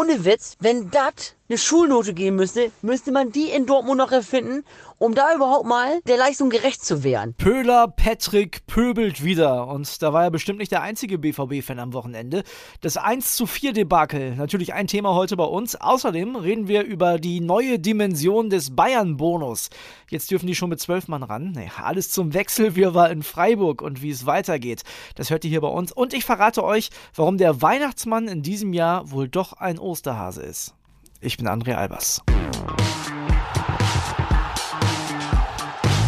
ohne 0.00 0.24
Witz, 0.24 0.56
wenn 0.60 0.90
das 0.90 1.36
eine 1.50 1.58
Schulnote 1.58 2.14
geben 2.14 2.36
müsste, 2.36 2.70
müsste 2.80 3.10
man 3.10 3.32
die 3.32 3.50
in 3.50 3.66
Dortmund 3.66 3.98
noch 3.98 4.12
erfinden, 4.12 4.62
um 4.98 5.16
da 5.16 5.34
überhaupt 5.34 5.66
mal 5.66 6.00
der 6.06 6.16
Leistung 6.16 6.48
gerecht 6.48 6.84
zu 6.84 7.02
werden. 7.02 7.34
Pöhler 7.34 7.88
Patrick 7.88 8.64
pöbelt 8.68 9.24
wieder 9.24 9.66
und 9.66 10.00
da 10.00 10.12
war 10.12 10.22
er 10.22 10.30
bestimmt 10.30 10.60
nicht 10.60 10.70
der 10.70 10.82
einzige 10.82 11.18
BVB-Fan 11.18 11.80
am 11.80 11.92
Wochenende. 11.92 12.44
Das 12.82 12.96
1 12.96 13.34
zu 13.34 13.46
4 13.46 13.72
Debakel, 13.72 14.36
natürlich 14.36 14.74
ein 14.74 14.86
Thema 14.86 15.14
heute 15.14 15.36
bei 15.36 15.44
uns. 15.44 15.74
Außerdem 15.74 16.36
reden 16.36 16.68
wir 16.68 16.84
über 16.84 17.18
die 17.18 17.40
neue 17.40 17.80
Dimension 17.80 18.48
des 18.48 18.76
Bayern-Bonus. 18.76 19.70
Jetzt 20.08 20.30
dürfen 20.30 20.46
die 20.46 20.54
schon 20.54 20.70
mit 20.70 20.78
zwölf 20.78 21.08
Mann 21.08 21.24
ran. 21.24 21.50
Nee, 21.56 21.72
alles 21.82 22.10
zum 22.10 22.32
Wechsel, 22.32 22.76
wir 22.76 22.94
war 22.94 23.10
in 23.10 23.24
Freiburg 23.24 23.82
und 23.82 24.02
wie 24.02 24.10
es 24.10 24.24
weitergeht. 24.24 24.82
Das 25.16 25.30
hört 25.30 25.44
ihr 25.44 25.50
hier 25.50 25.62
bei 25.62 25.68
uns. 25.68 25.90
Und 25.90 26.14
ich 26.14 26.24
verrate 26.24 26.62
euch, 26.62 26.90
warum 27.16 27.38
der 27.38 27.60
Weihnachtsmann 27.60 28.28
in 28.28 28.42
diesem 28.42 28.72
Jahr 28.72 29.10
wohl 29.10 29.26
doch 29.26 29.54
ein 29.54 29.80
Osterhase 29.80 30.42
ist. 30.42 30.74
Ich 31.22 31.36
bin 31.36 31.46
André 31.46 31.74
Albers. 31.74 32.22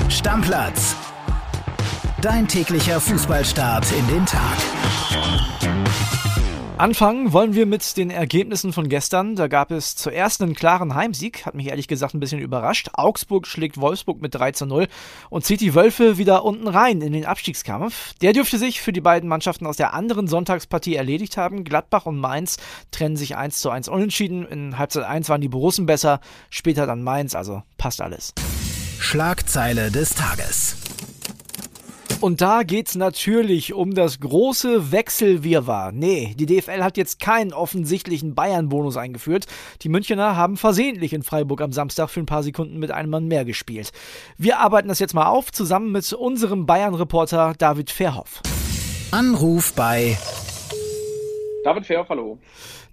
Stammplatz. 0.09 0.97
Dein 2.23 2.49
täglicher 2.49 2.99
Fußballstart 2.99 3.85
in 3.93 4.07
den 4.07 4.25
Tag. 4.25 4.57
Anfangen 6.83 7.33
wollen 7.33 7.55
wir 7.55 7.65
mit 7.65 7.97
den 7.97 8.11
Ergebnissen 8.11 8.73
von 8.73 8.89
gestern. 8.89 9.37
Da 9.37 9.47
gab 9.47 9.71
es 9.71 9.95
zuerst 9.95 10.43
einen 10.43 10.57
klaren 10.57 10.97
Heimsieg, 10.97 11.47
hat 11.47 11.55
mich 11.55 11.69
ehrlich 11.69 11.87
gesagt 11.87 12.13
ein 12.13 12.19
bisschen 12.19 12.41
überrascht. 12.41 12.91
Augsburg 12.95 13.47
schlägt 13.47 13.81
Wolfsburg 13.81 14.21
mit 14.21 14.35
3 14.35 14.51
zu 14.51 14.67
0 14.67 14.89
und 15.31 15.45
zieht 15.45 15.61
die 15.61 15.77
Wölfe 15.77 16.19
wieder 16.19 16.45
unten 16.45 16.67
rein 16.67 17.01
in 17.01 17.13
den 17.13 17.25
Abstiegskampf. 17.25 18.15
Der 18.15 18.33
dürfte 18.33 18.59
sich 18.59 18.81
für 18.81 18.93
die 18.93 19.01
beiden 19.01 19.29
Mannschaften 19.29 19.65
aus 19.69 19.77
der 19.77 19.95
anderen 19.95 20.27
Sonntagspartie 20.27 20.97
erledigt 20.97 21.37
haben. 21.37 21.63
Gladbach 21.63 22.07
und 22.07 22.19
Mainz 22.19 22.57
trennen 22.91 23.15
sich 23.15 23.37
1 23.37 23.61
zu 23.61 23.71
1 23.71 23.87
unentschieden. 23.87 24.45
In 24.45 24.77
Halbzeit 24.77 25.05
1 25.05 25.29
waren 25.29 25.41
die 25.41 25.49
Borussen 25.49 25.87
besser, 25.87 26.19
später 26.51 26.87
dann 26.87 27.05
Mainz, 27.05 27.37
also 27.37 27.63
passt 27.79 28.01
alles. 28.01 28.35
Schlagzeile 28.99 29.93
des 29.93 30.17
Tages. 30.17 30.82
Und 32.23 32.41
da 32.41 32.63
geht's 32.63 32.95
natürlich 32.95 33.75
um 33.75 33.97
das 33.97 34.21
große 34.21 34.93
Wechselwirrwarr. 34.93 35.91
Nee, 35.91 36.37
die 36.39 36.47
DFL 36.47 36.85
hat 36.85 36.97
jetzt 36.97 37.19
keinen 37.19 37.53
offensichtlichen 37.53 38.37
Bayern-Bonus 38.37 38.97
eingeführt. 38.97 39.47
Die 39.83 39.89
Münchner 39.89 40.37
haben 40.37 40.57
versehentlich 40.57 41.15
in 41.15 41.25
Freiburg 41.25 41.61
am 41.61 41.73
Samstag 41.73 42.11
für 42.11 42.21
ein 42.21 42.27
paar 42.27 42.45
Sekunden 42.45 42.79
mit 42.79 42.93
einem 42.93 43.11
Mann 43.11 43.27
mehr 43.27 43.45
gespielt. 43.45 43.91
Wir 44.39 44.61
arbeiten 44.61 44.87
das 44.87 45.01
jetzt 45.01 45.15
mal 45.15 45.27
auf, 45.27 45.51
zusammen 45.51 45.91
mit 45.91 46.13
unserem 46.13 46.65
Bayern-Reporter 46.65 47.55
David 47.59 47.91
Verhoff. 47.91 48.41
Anruf 49.11 49.73
bei 49.75 50.17
David 51.65 51.87
Verhoff, 51.87 52.09
hallo. 52.09 52.39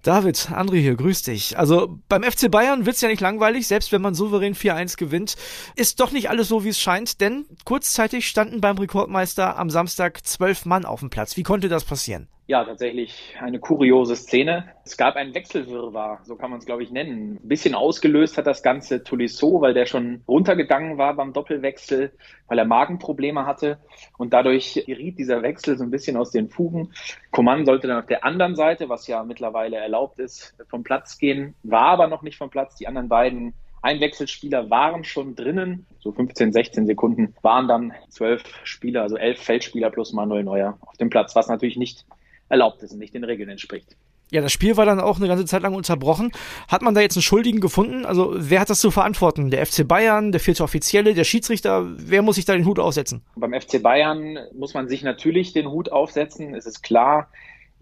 David, 0.01 0.49
André 0.53 0.79
hier, 0.79 0.95
grüß 0.95 1.23
dich. 1.23 1.57
Also 1.57 1.99
beim 2.07 2.23
FC 2.23 2.49
Bayern 2.49 2.85
wird's 2.85 3.01
ja 3.01 3.09
nicht 3.09 3.19
langweilig, 3.19 3.67
selbst 3.67 3.91
wenn 3.91 4.01
man 4.01 4.15
souverän 4.15 4.55
4-1 4.55 4.97
gewinnt. 4.97 5.35
Ist 5.75 5.99
doch 5.99 6.11
nicht 6.11 6.29
alles 6.29 6.47
so, 6.47 6.63
wie 6.63 6.69
es 6.69 6.79
scheint, 6.79 7.19
denn 7.19 7.45
kurzzeitig 7.65 8.27
standen 8.27 8.61
beim 8.61 8.77
Rekordmeister 8.77 9.57
am 9.57 9.69
Samstag 9.69 10.25
zwölf 10.25 10.65
Mann 10.65 10.85
auf 10.85 11.01
dem 11.01 11.09
Platz. 11.09 11.35
Wie 11.35 11.43
konnte 11.43 11.67
das 11.67 11.83
passieren? 11.83 12.29
Ja, 12.49 12.63
tatsächlich 12.63 13.35
eine 13.39 13.59
kuriose 13.59 14.15
Szene. 14.15 14.73
Es 14.83 14.97
gab 14.97 15.17
einen 15.17 15.35
Wechselwirrwarr, 15.35 16.21
so 16.23 16.35
kann 16.35 16.49
man 16.49 16.57
es, 16.57 16.65
glaube 16.65 16.81
ich, 16.81 16.89
nennen. 16.89 17.37
Ein 17.43 17.47
bisschen 17.47 17.75
ausgelöst 17.75 18.39
hat 18.39 18.47
das 18.47 18.63
Ganze 18.63 19.03
Tolisso, 19.03 19.61
weil 19.61 19.75
der 19.75 19.85
schon 19.85 20.23
runtergegangen 20.27 20.97
war 20.97 21.13
beim 21.13 21.31
Doppelwechsel, 21.31 22.11
weil 22.47 22.57
er 22.57 22.65
Magenprobleme 22.65 23.45
hatte. 23.45 23.77
Und 24.17 24.33
dadurch 24.33 24.83
geriet 24.87 25.19
dieser 25.19 25.43
Wechsel 25.43 25.77
so 25.77 25.83
ein 25.83 25.91
bisschen 25.91 26.17
aus 26.17 26.31
den 26.31 26.49
Fugen. 26.49 26.91
Coman 27.29 27.67
sollte 27.67 27.87
dann 27.87 27.99
auf 27.99 28.07
der 28.07 28.25
anderen 28.25 28.55
Seite, 28.55 28.89
was 28.89 29.05
ja 29.05 29.23
mittlerweile 29.23 29.77
erlaubt 29.77 30.17
ist, 30.17 30.55
vom 30.69 30.81
Platz 30.81 31.19
gehen, 31.19 31.53
war 31.61 31.89
aber 31.89 32.07
noch 32.07 32.23
nicht 32.23 32.39
vom 32.39 32.49
Platz. 32.49 32.77
Die 32.77 32.87
anderen 32.87 33.09
beiden 33.09 33.53
Einwechselspieler 33.83 34.71
waren 34.71 35.03
schon 35.03 35.35
drinnen, 35.35 35.85
so 35.99 36.11
15, 36.11 36.51
16 36.51 36.87
Sekunden 36.87 37.35
waren 37.43 37.67
dann 37.67 37.93
zwölf 38.09 38.41
Spieler, 38.63 39.03
also 39.03 39.17
elf 39.17 39.39
Feldspieler 39.39 39.91
plus 39.91 40.13
Manuel 40.13 40.43
Neuer 40.43 40.79
auf 40.81 40.97
dem 40.97 41.11
Platz, 41.11 41.35
was 41.35 41.47
natürlich 41.47 41.77
nicht 41.77 42.07
erlaubt 42.49 42.83
ist 42.83 42.91
und 42.91 42.99
nicht 42.99 43.13
den 43.13 43.23
Regeln 43.23 43.49
entspricht. 43.49 43.95
Ja, 44.31 44.41
das 44.41 44.51
Spiel 44.51 44.77
war 44.77 44.85
dann 44.85 44.99
auch 44.99 45.17
eine 45.17 45.27
ganze 45.27 45.45
Zeit 45.45 45.63
lang 45.63 45.73
unterbrochen. 45.73 46.31
Hat 46.67 46.83
man 46.83 46.93
da 46.93 47.01
jetzt 47.01 47.17
einen 47.17 47.23
Schuldigen 47.23 47.61
gefunden? 47.61 48.05
Also 48.05 48.33
wer 48.35 48.59
hat 48.59 48.69
das 48.69 48.79
zu 48.79 48.91
verantworten? 48.91 49.49
Der 49.49 49.65
FC 49.65 49.87
Bayern, 49.87 50.31
der 50.31 50.39
vierte 50.39 50.63
Offizielle, 50.63 51.15
der 51.15 51.23
Schiedsrichter? 51.23 51.87
Wer 51.97 52.21
muss 52.21 52.35
sich 52.35 52.45
da 52.45 52.53
den 52.53 52.65
Hut 52.65 52.77
aufsetzen? 52.77 53.23
Beim 53.35 53.59
FC 53.59 53.81
Bayern 53.81 54.37
muss 54.53 54.75
man 54.75 54.87
sich 54.87 55.01
natürlich 55.01 55.53
den 55.53 55.71
Hut 55.71 55.91
aufsetzen. 55.91 56.53
Es 56.53 56.67
ist 56.67 56.83
klar, 56.83 57.31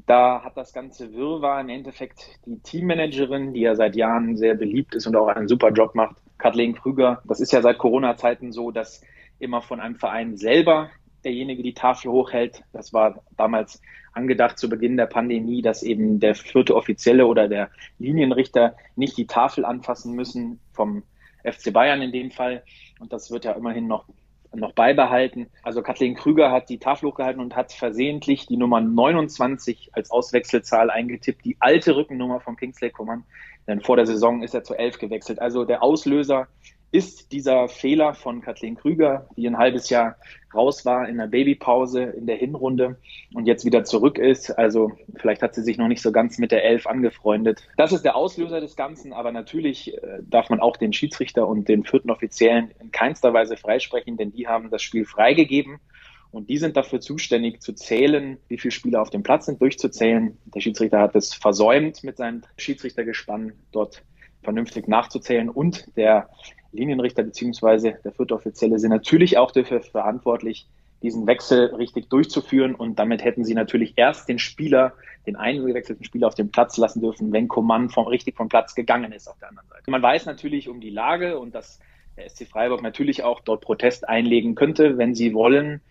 da 0.05 0.41
hat 0.41 0.55
das 0.55 0.71
ganze 0.71 1.13
Wirrwarr 1.13 1.59
im 1.59 1.69
Endeffekt 1.69 2.39
die 2.45 2.59
Teammanagerin, 2.59 3.53
die 3.53 3.61
ja 3.61 3.75
seit 3.75 3.97
Jahren 3.97 4.37
sehr 4.37 4.55
beliebt 4.55 4.95
ist 4.95 5.05
und 5.05 5.17
auch 5.17 5.27
einen 5.27 5.49
super 5.49 5.71
Job 5.71 5.95
macht, 5.95 6.15
Kathleen 6.37 6.75
Krüger. 6.75 7.21
Das 7.25 7.41
ist 7.41 7.51
ja 7.51 7.61
seit 7.61 7.77
Corona-Zeiten 7.77 8.53
so, 8.53 8.71
dass 8.71 9.01
immer 9.39 9.61
von 9.61 9.81
einem 9.81 9.95
Verein 9.95 10.37
selber 10.37 10.89
derjenige 11.23 11.63
die 11.63 11.73
Tafel 11.73 12.11
hochhält. 12.11 12.63
Das 12.73 12.93
war 12.93 13.23
damals 13.35 13.81
angedacht 14.13 14.57
zu 14.57 14.69
Beginn 14.69 14.97
der 14.97 15.05
Pandemie, 15.05 15.61
dass 15.61 15.83
eben 15.83 16.19
der 16.19 16.35
vierte 16.35 16.75
Offizielle 16.75 17.27
oder 17.27 17.47
der 17.47 17.69
Linienrichter 17.99 18.75
nicht 18.95 19.17
die 19.17 19.27
Tafel 19.27 19.65
anfassen 19.65 20.13
müssen 20.13 20.59
vom 20.73 21.03
FC 21.43 21.71
Bayern 21.71 22.01
in 22.01 22.11
dem 22.11 22.31
Fall. 22.31 22.63
Und 22.99 23.13
das 23.13 23.31
wird 23.31 23.45
ja 23.45 23.51
immerhin 23.51 23.87
noch 23.87 24.05
noch 24.53 24.73
beibehalten. 24.73 25.47
Also 25.63 25.81
Kathleen 25.81 26.15
Krüger 26.15 26.51
hat 26.51 26.69
die 26.69 26.79
Tafel 26.79 27.09
hochgehalten 27.09 27.41
und 27.41 27.55
hat 27.55 27.73
versehentlich 27.73 28.47
die 28.47 28.57
Nummer 28.57 28.81
29 28.81 29.91
als 29.93 30.11
Auswechselzahl 30.11 30.89
eingetippt, 30.89 31.45
die 31.45 31.57
alte 31.59 31.95
Rückennummer 31.95 32.39
von 32.39 32.55
Kingsley 32.55 32.89
Coman. 32.89 33.23
Denn 33.67 33.81
vor 33.81 33.97
der 33.97 34.05
Saison 34.05 34.43
ist 34.43 34.53
er 34.53 34.63
zu 34.63 34.73
11 34.73 34.97
gewechselt. 34.99 35.39
Also 35.39 35.65
der 35.65 35.83
Auslöser 35.83 36.47
ist 36.91 37.31
dieser 37.31 37.67
Fehler 37.67 38.13
von 38.13 38.41
Kathleen 38.41 38.75
Krüger, 38.75 39.27
die 39.35 39.47
ein 39.47 39.57
halbes 39.57 39.89
Jahr 39.89 40.17
raus 40.53 40.85
war 40.85 41.07
in 41.09 41.17
der 41.17 41.27
Babypause 41.27 42.01
in 42.03 42.25
der 42.25 42.37
Hinrunde 42.37 42.97
und 43.33 43.45
jetzt 43.45 43.65
wieder 43.65 43.83
zurück 43.83 44.17
ist. 44.17 44.51
Also 44.51 44.93
vielleicht 45.15 45.41
hat 45.41 45.53
sie 45.53 45.63
sich 45.63 45.77
noch 45.77 45.89
nicht 45.89 46.01
so 46.01 46.11
ganz 46.11 46.37
mit 46.37 46.51
der 46.51 46.63
Elf 46.63 46.87
angefreundet. 46.87 47.67
Das 47.75 47.91
ist 47.91 48.03
der 48.03 48.15
Auslöser 48.15 48.61
des 48.61 48.75
Ganzen, 48.75 49.11
aber 49.11 49.31
natürlich 49.31 49.93
äh, 49.95 50.19
darf 50.21 50.49
man 50.49 50.61
auch 50.61 50.77
den 50.77 50.93
Schiedsrichter 50.93 51.47
und 51.47 51.67
den 51.67 51.83
vierten 51.83 52.09
Offiziellen 52.09 52.71
in 52.79 52.91
keinster 52.91 53.33
Weise 53.33 53.57
freisprechen, 53.57 54.15
denn 54.15 54.31
die 54.31 54.47
haben 54.47 54.69
das 54.69 54.81
Spiel 54.81 55.05
freigegeben. 55.05 55.79
Und 56.31 56.49
die 56.49 56.57
sind 56.57 56.75
dafür 56.75 56.99
zuständig 56.99 57.61
zu 57.61 57.73
zählen, 57.73 58.37
wie 58.47 58.57
viele 58.57 58.71
Spieler 58.71 59.01
auf 59.01 59.09
dem 59.09 59.23
Platz 59.23 59.45
sind, 59.45 59.61
durchzuzählen. 59.61 60.37
Der 60.53 60.59
Schiedsrichter 60.59 60.99
hat 60.99 61.15
es 61.15 61.33
versäumt, 61.33 62.03
mit 62.03 62.17
seinem 62.17 62.43
Schiedsrichtergespann 62.57 63.53
dort 63.71 64.03
vernünftig 64.43 64.87
nachzuzählen. 64.87 65.49
Und 65.49 65.95
der 65.95 66.29
Linienrichter 66.77 67.23
beziehungsweise 67.23 67.99
der 68.03 68.11
vierte 68.11 68.35
Offizielle 68.35 68.79
sind 68.79 68.91
natürlich 68.91 69.37
auch 69.37 69.51
dafür 69.51 69.81
verantwortlich, 69.81 70.67
diesen 71.03 71.27
Wechsel 71.27 71.75
richtig 71.75 72.09
durchzuführen 72.09 72.73
und 72.73 72.97
damit 72.97 73.23
hätten 73.23 73.45
sie 73.45 73.53
natürlich 73.53 73.93
erst 73.97 74.29
den 74.29 74.39
Spieler, 74.39 74.93
den 75.27 75.35
eingewechselten 75.35 76.03
Spieler 76.03 76.27
auf 76.27 76.35
dem 76.35 76.49
Platz 76.49 76.77
lassen 76.77 77.01
dürfen, 77.01 77.31
wenn 77.31 77.47
Coman 77.47 77.89
vom, 77.89 78.07
richtig 78.07 78.35
vom 78.35 78.49
Platz 78.49 78.73
gegangen 78.73 79.11
ist 79.11 79.27
auf 79.27 79.37
der 79.39 79.49
anderen 79.49 79.67
Seite. 79.67 79.91
Man 79.91 80.01
weiß 80.01 80.25
natürlich 80.25 80.69
um 80.69 80.79
die 80.79 80.89
Lage 80.89 81.37
und 81.37 81.53
dass 81.53 81.79
der 82.15 82.27
SC 82.29 82.47
Freiburg 82.47 82.81
natürlich 82.81 83.23
auch 83.23 83.41
dort 83.41 83.61
Protest 83.61 84.09
einlegen 84.09 84.55
könnte, 84.55 84.97
wenn 84.97 85.13
sie 85.13 85.33
wollen. 85.33 85.81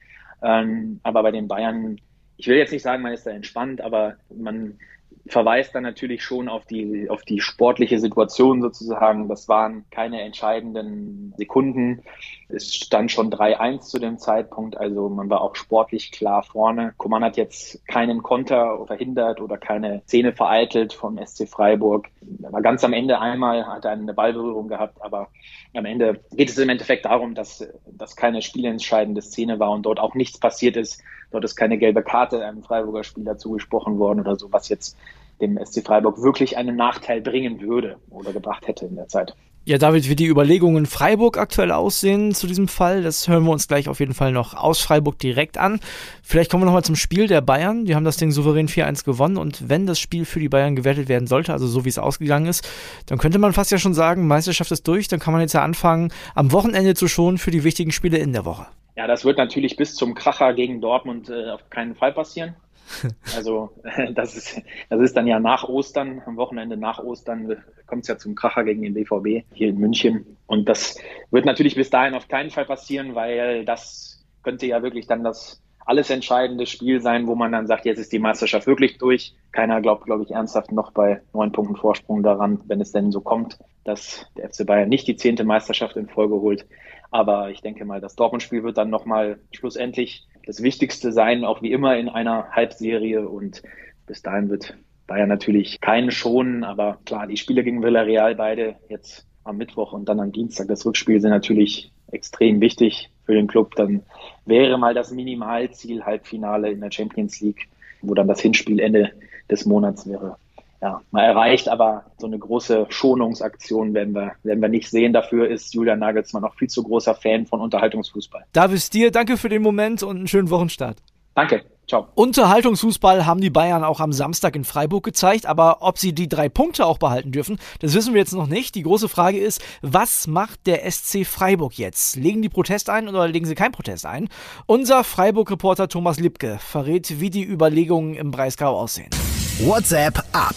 Ähm, 0.43 1.01
aber 1.05 1.23
bei 1.23 1.31
den 1.31 1.47
Bayern, 1.47 2.01
ich 2.37 2.49
will 2.49 2.57
jetzt 2.57 2.73
nicht 2.73 2.83
sagen, 2.83 3.03
man 3.03 3.13
ist 3.13 3.27
da 3.27 3.31
entspannt, 3.31 3.81
aber 3.81 4.17
man 4.35 4.79
verweist 5.29 5.75
dann 5.75 5.83
natürlich 5.83 6.23
schon 6.23 6.49
auf 6.49 6.65
die, 6.67 7.09
auf 7.11 7.23
die 7.23 7.41
sportliche 7.41 7.99
Situation 7.99 8.63
sozusagen. 8.63 9.29
Das 9.29 9.49
waren 9.49 9.85
keine 9.91 10.23
entscheidenden 10.23 11.35
Sekunden. 11.37 12.03
Es 12.49 12.75
stand 12.75 13.11
schon 13.11 13.31
3-1 13.31 13.81
zu 13.81 13.99
dem 13.99 14.19
Zeitpunkt, 14.19 14.77
also 14.77 15.09
man 15.09 15.29
war 15.29 15.41
auch 15.41 15.57
sportlich 15.57 16.13
klar 16.13 16.43
vorne. 16.45 16.95
Koman 16.97 17.25
hat 17.25 17.37
jetzt 17.37 17.87
keinen 17.89 18.23
Konter 18.23 18.87
verhindert 18.87 19.41
oder 19.41 19.59
keine 19.59 20.03
Szene 20.07 20.33
vereitelt 20.33 20.93
vom 20.93 21.19
SC 21.19 21.49
Freiburg. 21.49 22.09
Aber 22.45 22.63
ganz 22.63 22.85
am 22.85 22.93
Ende 22.93 23.21
einmal 23.21 23.67
hat 23.67 23.85
er 23.85 23.93
eine 23.93 24.15
Ballberührung 24.15 24.69
gehabt, 24.69 25.03
aber 25.03 25.29
am 25.75 25.85
Ende 25.85 26.21
geht 26.33 26.49
es 26.49 26.59
im 26.59 26.69
Endeffekt 26.69 27.05
darum, 27.05 27.35
dass 27.35 27.69
das 27.87 28.17
keine 28.17 28.43
spielentscheidende 28.43 29.23
Szene 29.23 29.59
war 29.59 29.73
und 29.73 29.83
dort 29.83 29.99
auch 29.99 30.15
nichts 30.15 30.39
passiert 30.39 30.77
ist. 30.77 31.03
Dort 31.37 31.45
ist 31.45 31.55
keine 31.55 31.77
gelbe 31.77 32.03
Karte 32.03 32.43
einem 32.43 32.63
Freiburger 32.63 33.05
Spieler 33.05 33.37
zugesprochen 33.37 33.99
worden 33.99 34.21
oder 34.21 34.37
so, 34.37 34.51
was 34.55 34.71
jetzt 34.71 34.97
dem 35.39 35.63
SC 35.63 35.85
Freiburg 35.85 36.23
wirklich 36.23 36.57
einen 36.57 36.77
Nachteil 36.77 37.21
bringen 37.21 37.61
würde 37.61 37.99
oder 38.09 38.33
gebracht 38.33 38.67
hätte 38.67 38.87
in 38.87 38.97
der 38.97 39.07
Zeit. 39.09 39.37
Ja, 39.67 39.77
David, 39.77 40.09
wie 40.09 40.17
die 40.17 40.29
Überlegungen 40.29 40.87
Freiburg 40.87 41.37
aktuell 41.37 41.73
aussehen 41.73 42.33
zu 42.33 42.47
diesem 42.47 42.69
Fall, 42.69 43.03
das 43.03 43.29
hören 43.29 43.45
wir 43.45 43.51
uns 43.51 43.69
gleich 43.69 43.91
auf 43.91 44.01
jeden 44.01 44.15
Fall 44.15 44.33
noch 44.33 44.55
aus 44.55 44.81
Freiburg 44.81 45.19
direkt 45.19 45.59
an. 45.59 45.79
Vielleicht 46.23 46.51
kommen 46.51 46.63
wir 46.63 46.65
nochmal 46.65 46.85
zum 46.85 46.97
Spiel 46.97 47.27
der 47.27 47.43
Bayern. 47.43 47.85
Die 47.85 47.95
haben 47.95 48.05
das 48.07 48.17
Ding 48.17 48.31
souverän 48.31 48.69
4-1 48.69 49.05
gewonnen 49.05 49.37
und 49.37 49.69
wenn 49.69 49.85
das 49.85 49.99
Spiel 49.99 50.25
für 50.25 50.41
die 50.41 50.49
Bayern 50.49 50.75
gewertet 50.75 51.11
werden 51.11 51.27
sollte, 51.27 51.53
also 51.53 51.67
so 51.67 51.85
wie 51.85 51.91
es 51.91 51.99
ausgegangen 51.99 52.47
ist, 52.47 52.67
dann 53.05 53.19
könnte 53.19 53.39
man 53.39 53.53
fast 53.53 53.71
ja 53.71 53.77
schon 53.77 53.93
sagen, 53.93 54.27
Meisterschaft 54.27 54.73
ist 54.73 54.89
durch, 54.89 55.07
dann 55.09 55.21
kann 55.21 55.35
man 55.35 55.43
jetzt 55.43 55.53
ja 55.53 55.63
anfangen, 55.63 56.13
am 56.35 56.51
Wochenende 56.53 56.95
zu 56.95 57.09
schonen 57.09 57.37
für 57.37 57.51
die 57.51 57.63
wichtigen 57.63 57.93
Spiele 57.93 58.17
in 58.17 58.33
der 58.33 58.47
Woche. 58.47 58.69
Ja, 58.97 59.07
das 59.07 59.25
wird 59.25 59.39
natürlich 59.39 59.77
bis 59.77 59.95
zum 59.95 60.15
Kracher 60.15 60.55
gegen 60.55 60.81
Dortmund 60.81 61.29
äh, 61.29 61.51
auf 61.51 61.69
keinen 61.71 61.95
Fall 61.95 62.13
passieren. 62.13 62.57
Also 63.35 63.71
das 64.15 64.37
ist, 64.37 64.63
das 64.89 65.01
ist 65.01 65.17
dann 65.17 65.27
ja 65.27 65.41
nach 65.41 65.65
Ostern, 65.65 66.23
am 66.25 66.37
Wochenende 66.37 66.77
nach 66.77 67.01
Ostern 67.01 67.57
kommt 67.87 68.03
es 68.03 68.09
ja 68.09 68.17
zum 68.17 68.35
Kracher 68.35 68.65
gegen 68.65 68.83
den 68.83 68.95
BVB 68.95 69.45
hier 69.53 69.69
in 69.69 69.79
München. 69.79 70.37
Und 70.47 70.69
das 70.69 70.97
wird 71.31 71.45
natürlich 71.45 71.75
bis 71.75 71.91
dahin 71.91 72.15
auf 72.15 72.29
keinen 72.29 72.51
Fall 72.51 72.65
passieren, 72.65 73.15
weil 73.15 73.65
das 73.65 74.25
könnte 74.43 74.67
ja 74.67 74.83
wirklich 74.83 75.07
dann 75.09 75.25
das 75.25 75.61
alles 75.87 76.11
entscheidende 76.11 76.67
Spiel 76.67 77.01
sein, 77.01 77.29
wo 77.29 77.37
man 77.37 77.53
dann 77.53 77.69
sagt, 77.69 77.87
jetzt 77.87 77.99
ist 77.99 78.13
die 78.13 78.19
Meisterschaft 78.19 78.67
wirklich 78.67 78.99
durch. 78.99 79.35
Keiner 79.53 79.81
glaubt, 79.81 80.05
glaube 80.05 80.25
ich, 80.25 80.33
ernsthaft 80.33 80.73
noch 80.73 80.91
bei 80.91 81.23
neun 81.33 81.53
Punkten 81.53 81.77
Vorsprung 81.77 82.25
daran, 82.25 82.61
wenn 82.67 82.81
es 82.81 82.91
denn 82.91 83.13
so 83.13 83.21
kommt, 83.21 83.59
dass 83.85 84.27
der 84.37 84.51
FC 84.51 84.67
Bayern 84.67 84.89
nicht 84.89 85.07
die 85.07 85.17
zehnte 85.17 85.45
Meisterschaft 85.45 85.97
in 85.97 86.09
Folge 86.09 86.35
holt. 86.35 86.67
Aber 87.11 87.51
ich 87.51 87.61
denke 87.61 87.85
mal, 87.85 88.01
das 88.01 88.17
Dortmund-Spiel 88.17 88.63
wird 88.63 88.79
dann 88.79 88.91
nochmal 88.91 89.39
schlussendlich 89.53 90.27
das 90.45 90.63
Wichtigste 90.63 91.13
sein, 91.13 91.45
auch 91.45 91.63
wie 91.63 91.73
immer 91.73 91.97
in 91.97 92.09
einer 92.09 92.51
Halbserie. 92.51 93.29
Und 93.29 93.63
bis 94.07 94.23
dahin 94.23 94.49
wird 94.49 94.77
Bayern 95.07 95.29
natürlich 95.29 95.81
keinen 95.81 96.11
schonen. 96.11 96.65
Aber 96.65 96.99
klar, 97.05 97.27
die 97.27 97.37
Spiele 97.37 97.65
gegen 97.65 97.83
Villarreal 97.83 98.35
beide 98.35 98.77
jetzt 98.89 99.27
am 99.45 99.57
Mittwoch 99.57 99.93
und 99.93 100.09
dann 100.09 100.21
am 100.21 100.33
Dienstag 100.33 100.69
das 100.69 100.85
Rückspiel 100.85 101.21
sind 101.21 101.31
natürlich 101.31 101.93
extrem 102.11 102.61
wichtig 102.61 103.11
für 103.25 103.35
den 103.35 103.47
Club. 103.47 103.75
Dann 103.77 104.03
wäre 104.45 104.79
mal 104.79 104.95
das 104.95 105.11
Minimalziel 105.13 106.05
Halbfinale 106.05 106.71
in 106.71 106.81
der 106.81 106.91
Champions 106.91 107.41
League, 107.41 107.69
wo 108.03 108.15
dann 108.15 108.29
das 108.29 108.41
Hinspiel 108.41 108.81
Ende 108.81 109.13
des 109.51 109.67
Monats 109.67 110.09
wäre. 110.09 110.37
Ja, 110.83 111.01
mal 111.11 111.25
erreicht, 111.25 111.69
aber 111.69 112.05
so 112.19 112.27
eine 112.27 112.39
große 112.39 112.87
Schonungsaktion 112.91 113.95
werden 113.95 114.15
wir, 114.15 114.33
werden 114.43 114.61
wir 114.61 114.69
nicht 114.69 114.91
sehen. 114.91 115.13
Dafür 115.13 115.49
ist 115.49 115.73
Julian 115.75 115.99
Nagelsmann 115.99 116.43
noch 116.43 116.55
viel 116.55 116.69
zu 116.69 116.83
großer 116.83 117.15
Fan 117.15 117.47
von 117.47 117.61
Unterhaltungsfußball. 117.61 118.45
Davis 118.53 118.91
dir, 118.91 119.11
danke 119.11 119.37
für 119.37 119.49
den 119.49 119.63
Moment 119.63 120.03
und 120.03 120.17
einen 120.17 120.29
schönen 120.29 120.51
Wochenstart. 120.51 120.99
Danke. 121.35 121.65
Ciao. 121.89 122.09
Unterhaltungsfußball 122.17 123.27
haben 123.27 123.41
die 123.41 123.51
Bayern 123.51 123.85
auch 123.85 124.01
am 124.01 124.13
Samstag 124.13 124.57
in 124.57 124.65
Freiburg 124.65 125.05
gezeigt, 125.05 125.47
aber 125.47 125.79
ob 125.83 125.99
sie 125.99 126.13
die 126.13 126.29
drei 126.29 126.49
Punkte 126.49 126.85
auch 126.85 126.99
behalten 126.99 127.31
dürfen, 127.31 127.59
das 127.79 127.95
wissen 127.95 128.13
wir 128.13 128.19
jetzt 128.19 128.33
noch 128.33 128.49
nicht. 128.49 128.75
Die 128.75 128.83
große 128.83 129.09
Frage 129.09 129.39
ist, 129.39 129.63
was 129.83 130.27
macht 130.27 130.67
der 130.67 130.91
SC 130.91 131.25
Freiburg 131.25 131.79
jetzt? 131.79 132.17
Legen 132.17 132.43
die 132.43 132.49
Protest 132.49 132.91
ein 132.91 133.09
oder 133.09 133.29
legen 133.29 133.47
sie 133.47 133.55
keinen 133.55 133.73
Protest 133.73 134.05
ein? 134.05 134.29
Unser 134.67 135.05
Freiburg-Reporter 135.05 135.89
Thomas 135.89 136.19
Lipke 136.19 136.59
verrät, 136.59 137.21
wie 137.21 137.31
die 137.31 137.45
Überlegungen 137.45 138.15
im 138.15 138.33
Breisgau 138.33 138.77
aussehen. 138.77 139.11
WhatsApp 139.59 140.19
ab. 140.33 140.55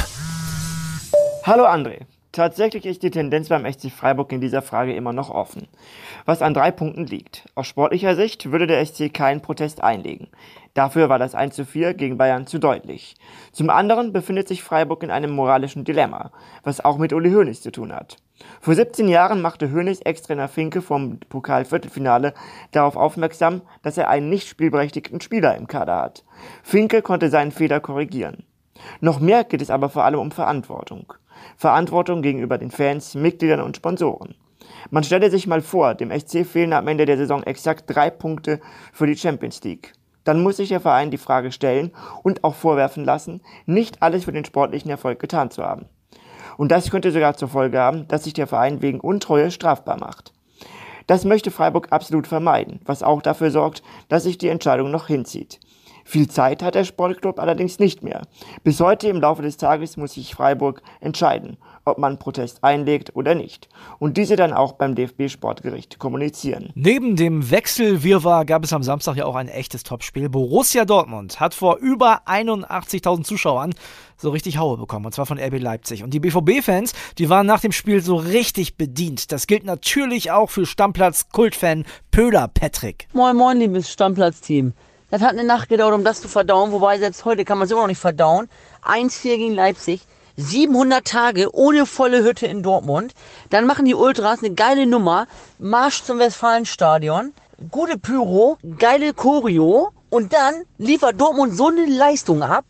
Hallo 1.45 1.63
André. 1.63 2.01
Tatsächlich 2.33 2.85
ist 2.85 3.01
die 3.01 3.11
Tendenz 3.11 3.47
beim 3.47 3.65
SC 3.65 3.89
Freiburg 3.89 4.33
in 4.33 4.41
dieser 4.41 4.61
Frage 4.61 4.93
immer 4.93 5.13
noch 5.13 5.29
offen. 5.29 5.69
Was 6.25 6.41
an 6.41 6.53
drei 6.53 6.71
Punkten 6.71 7.05
liegt. 7.05 7.45
Aus 7.55 7.65
sportlicher 7.65 8.17
Sicht 8.17 8.51
würde 8.51 8.67
der 8.67 8.85
SC 8.85 9.13
keinen 9.13 9.41
Protest 9.41 9.81
einlegen. 9.81 10.27
Dafür 10.73 11.07
war 11.07 11.17
das 11.17 11.33
1 11.33 11.55
zu 11.55 11.65
4 11.65 11.93
gegen 11.93 12.17
Bayern 12.17 12.45
zu 12.45 12.59
deutlich. 12.59 13.15
Zum 13.53 13.69
anderen 13.69 14.11
befindet 14.11 14.49
sich 14.49 14.63
Freiburg 14.63 15.01
in 15.01 15.11
einem 15.11 15.31
moralischen 15.31 15.85
Dilemma, 15.85 16.31
was 16.63 16.83
auch 16.83 16.97
mit 16.97 17.13
Uli 17.13 17.31
Hoeneß 17.31 17.61
zu 17.61 17.71
tun 17.71 17.93
hat. 17.93 18.17
Vor 18.59 18.75
17 18.75 19.07
Jahren 19.07 19.41
machte 19.41 19.71
Hoeneß 19.71 20.01
Ex-Trainer 20.01 20.49
Finke 20.49 20.81
vom 20.81 21.21
Pokal-Viertelfinale 21.21 22.33
darauf 22.73 22.97
aufmerksam, 22.97 23.61
dass 23.81 23.97
er 23.97 24.09
einen 24.09 24.27
nicht 24.29 24.49
spielberechtigten 24.49 25.21
Spieler 25.21 25.55
im 25.55 25.67
Kader 25.67 26.01
hat. 26.01 26.25
Finke 26.63 27.01
konnte 27.01 27.29
seinen 27.29 27.53
Fehler 27.53 27.79
korrigieren. 27.79 28.43
Noch 29.01 29.19
mehr 29.19 29.43
geht 29.43 29.61
es 29.61 29.69
aber 29.69 29.89
vor 29.89 30.03
allem 30.03 30.19
um 30.19 30.31
Verantwortung. 30.31 31.13
Verantwortung 31.57 32.21
gegenüber 32.21 32.57
den 32.57 32.71
Fans, 32.71 33.15
Mitgliedern 33.15 33.61
und 33.61 33.77
Sponsoren. 33.77 34.35
Man 34.91 35.03
stelle 35.03 35.29
sich 35.29 35.47
mal 35.47 35.61
vor, 35.61 35.95
dem 35.95 36.11
SC 36.11 36.45
fehlen 36.45 36.73
am 36.73 36.87
Ende 36.87 37.05
der 37.05 37.17
Saison 37.17 37.43
exakt 37.43 37.83
drei 37.87 38.09
Punkte 38.09 38.59
für 38.93 39.07
die 39.07 39.17
Champions 39.17 39.63
League. 39.63 39.93
Dann 40.23 40.43
muss 40.43 40.57
sich 40.57 40.69
der 40.69 40.79
Verein 40.79 41.11
die 41.11 41.17
Frage 41.17 41.51
stellen 41.51 41.91
und 42.23 42.43
auch 42.43 42.55
vorwerfen 42.55 43.05
lassen, 43.05 43.41
nicht 43.65 44.01
alles 44.01 44.25
für 44.25 44.31
den 44.31 44.45
sportlichen 44.45 44.91
Erfolg 44.91 45.19
getan 45.19 45.49
zu 45.49 45.63
haben. 45.63 45.85
Und 46.57 46.71
das 46.71 46.91
könnte 46.91 47.11
sogar 47.11 47.37
zur 47.37 47.47
Folge 47.47 47.79
haben, 47.79 48.07
dass 48.09 48.25
sich 48.25 48.33
der 48.33 48.47
Verein 48.47 48.81
wegen 48.81 48.99
Untreue 48.99 49.49
strafbar 49.49 49.97
macht. 49.99 50.33
Das 51.07 51.25
möchte 51.25 51.51
Freiburg 51.51 51.87
absolut 51.91 52.27
vermeiden, 52.27 52.81
was 52.85 53.01
auch 53.01 53.21
dafür 53.21 53.49
sorgt, 53.49 53.81
dass 54.09 54.23
sich 54.23 54.37
die 54.37 54.49
Entscheidung 54.49 54.91
noch 54.91 55.07
hinzieht. 55.07 55.59
Viel 56.09 56.27
Zeit 56.27 56.63
hat 56.63 56.73
der 56.73 56.85
Sportclub 56.85 57.37
allerdings 57.37 57.77
nicht 57.77 58.01
mehr. 58.01 58.23
Bis 58.63 58.79
heute 58.79 59.09
im 59.09 59.21
Laufe 59.21 59.43
des 59.43 59.57
Tages 59.57 59.95
muss 59.95 60.13
sich 60.13 60.33
Freiburg 60.33 60.81
entscheiden, 61.01 61.57
ob 61.85 61.99
man 61.99 62.17
Protest 62.17 62.63
einlegt 62.63 63.15
oder 63.15 63.35
nicht. 63.35 63.69
Und 63.99 64.17
diese 64.17 64.35
dann 64.35 64.51
auch 64.51 64.71
beim 64.71 64.95
DFB-Sportgericht 64.95 65.99
kommunizieren. 65.99 66.71
Neben 66.73 67.15
dem 67.15 67.51
Wechselwirrwarr 67.51 68.45
gab 68.45 68.63
es 68.63 68.73
am 68.73 68.81
Samstag 68.81 69.17
ja 69.17 69.25
auch 69.25 69.35
ein 69.35 69.49
echtes 69.49 69.83
Topspiel. 69.83 70.29
Borussia 70.29 70.83
Dortmund 70.83 71.39
hat 71.39 71.53
vor 71.53 71.77
über 71.77 72.23
81.000 72.25 73.23
Zuschauern 73.23 73.75
so 74.17 74.31
richtig 74.31 74.57
Haue 74.57 74.77
bekommen, 74.77 75.05
und 75.05 75.13
zwar 75.13 75.27
von 75.27 75.37
RB 75.37 75.59
Leipzig. 75.59 76.03
Und 76.03 76.15
die 76.15 76.19
BVB-Fans, 76.19 76.93
die 77.19 77.29
waren 77.29 77.45
nach 77.45 77.61
dem 77.61 77.71
Spiel 77.71 78.01
so 78.01 78.15
richtig 78.15 78.77
bedient. 78.77 79.31
Das 79.31 79.45
gilt 79.45 79.63
natürlich 79.63 80.31
auch 80.31 80.49
für 80.49 80.65
Stammplatz-Kultfan 80.65 81.85
Pöder 82.09 82.47
Patrick. 82.47 83.07
Moin, 83.13 83.35
moin, 83.35 83.59
liebes 83.59 83.91
Stammplatz-Team. 83.91 84.73
Das 85.11 85.23
hat 85.23 85.31
eine 85.31 85.43
Nacht 85.43 85.69
gedauert, 85.69 85.95
um 85.95 86.03
das 86.03 86.21
zu 86.21 86.27
verdauen, 86.27 86.71
wobei 86.71 86.99
selbst 86.99 87.25
heute 87.25 87.43
kann 87.43 87.57
man 87.57 87.65
es 87.65 87.71
immer 87.71 87.81
noch 87.81 87.87
nicht 87.87 88.01
verdauen. 88.01 88.47
1-4 88.85 89.37
gegen 89.37 89.55
Leipzig. 89.55 90.01
700 90.37 91.03
Tage 91.03 91.53
ohne 91.53 91.87
volle 91.87 92.23
Hütte 92.23 92.45
in 92.45 92.61
Dortmund. 92.61 93.13
Dann 93.49 93.65
machen 93.65 93.85
die 93.85 93.95
Ultras 93.95 94.39
eine 94.39 94.53
geile 94.53 94.85
Nummer. 94.85 95.25
Marsch 95.57 96.03
zum 96.03 96.19
Westfalenstadion. 96.19 97.33
Gute 97.71 97.97
Pyro, 97.97 98.57
geile 98.77 99.13
Choreo. 99.13 99.89
Und 100.11 100.31
dann 100.31 100.63
liefert 100.77 101.19
Dortmund 101.19 101.57
so 101.57 101.67
eine 101.67 101.85
Leistung 101.87 102.43
ab. 102.43 102.65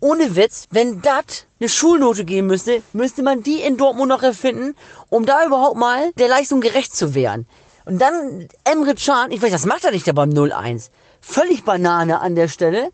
Ohne 0.00 0.34
Witz, 0.34 0.66
wenn 0.70 1.00
das 1.00 1.46
eine 1.60 1.68
Schulnote 1.68 2.24
geben 2.24 2.48
müsste, 2.48 2.82
müsste 2.92 3.22
man 3.22 3.44
die 3.44 3.62
in 3.62 3.76
Dortmund 3.76 4.08
noch 4.08 4.22
erfinden, 4.22 4.74
um 5.10 5.24
da 5.24 5.46
überhaupt 5.46 5.78
mal 5.78 6.12
der 6.18 6.28
Leistung 6.28 6.60
gerecht 6.60 6.94
zu 6.94 7.14
werden. 7.14 7.46
Und 7.86 8.02
dann 8.02 8.48
Emre 8.64 8.96
Can, 8.96 9.30
ich 9.30 9.40
weiß, 9.40 9.52
das 9.52 9.64
macht 9.64 9.84
er 9.84 9.92
nicht 9.92 10.06
der 10.06 10.12
beim 10.12 10.30
0-1 10.30 10.90
völlig 11.24 11.64
Banane 11.64 12.20
an 12.20 12.34
der 12.34 12.48
Stelle. 12.48 12.90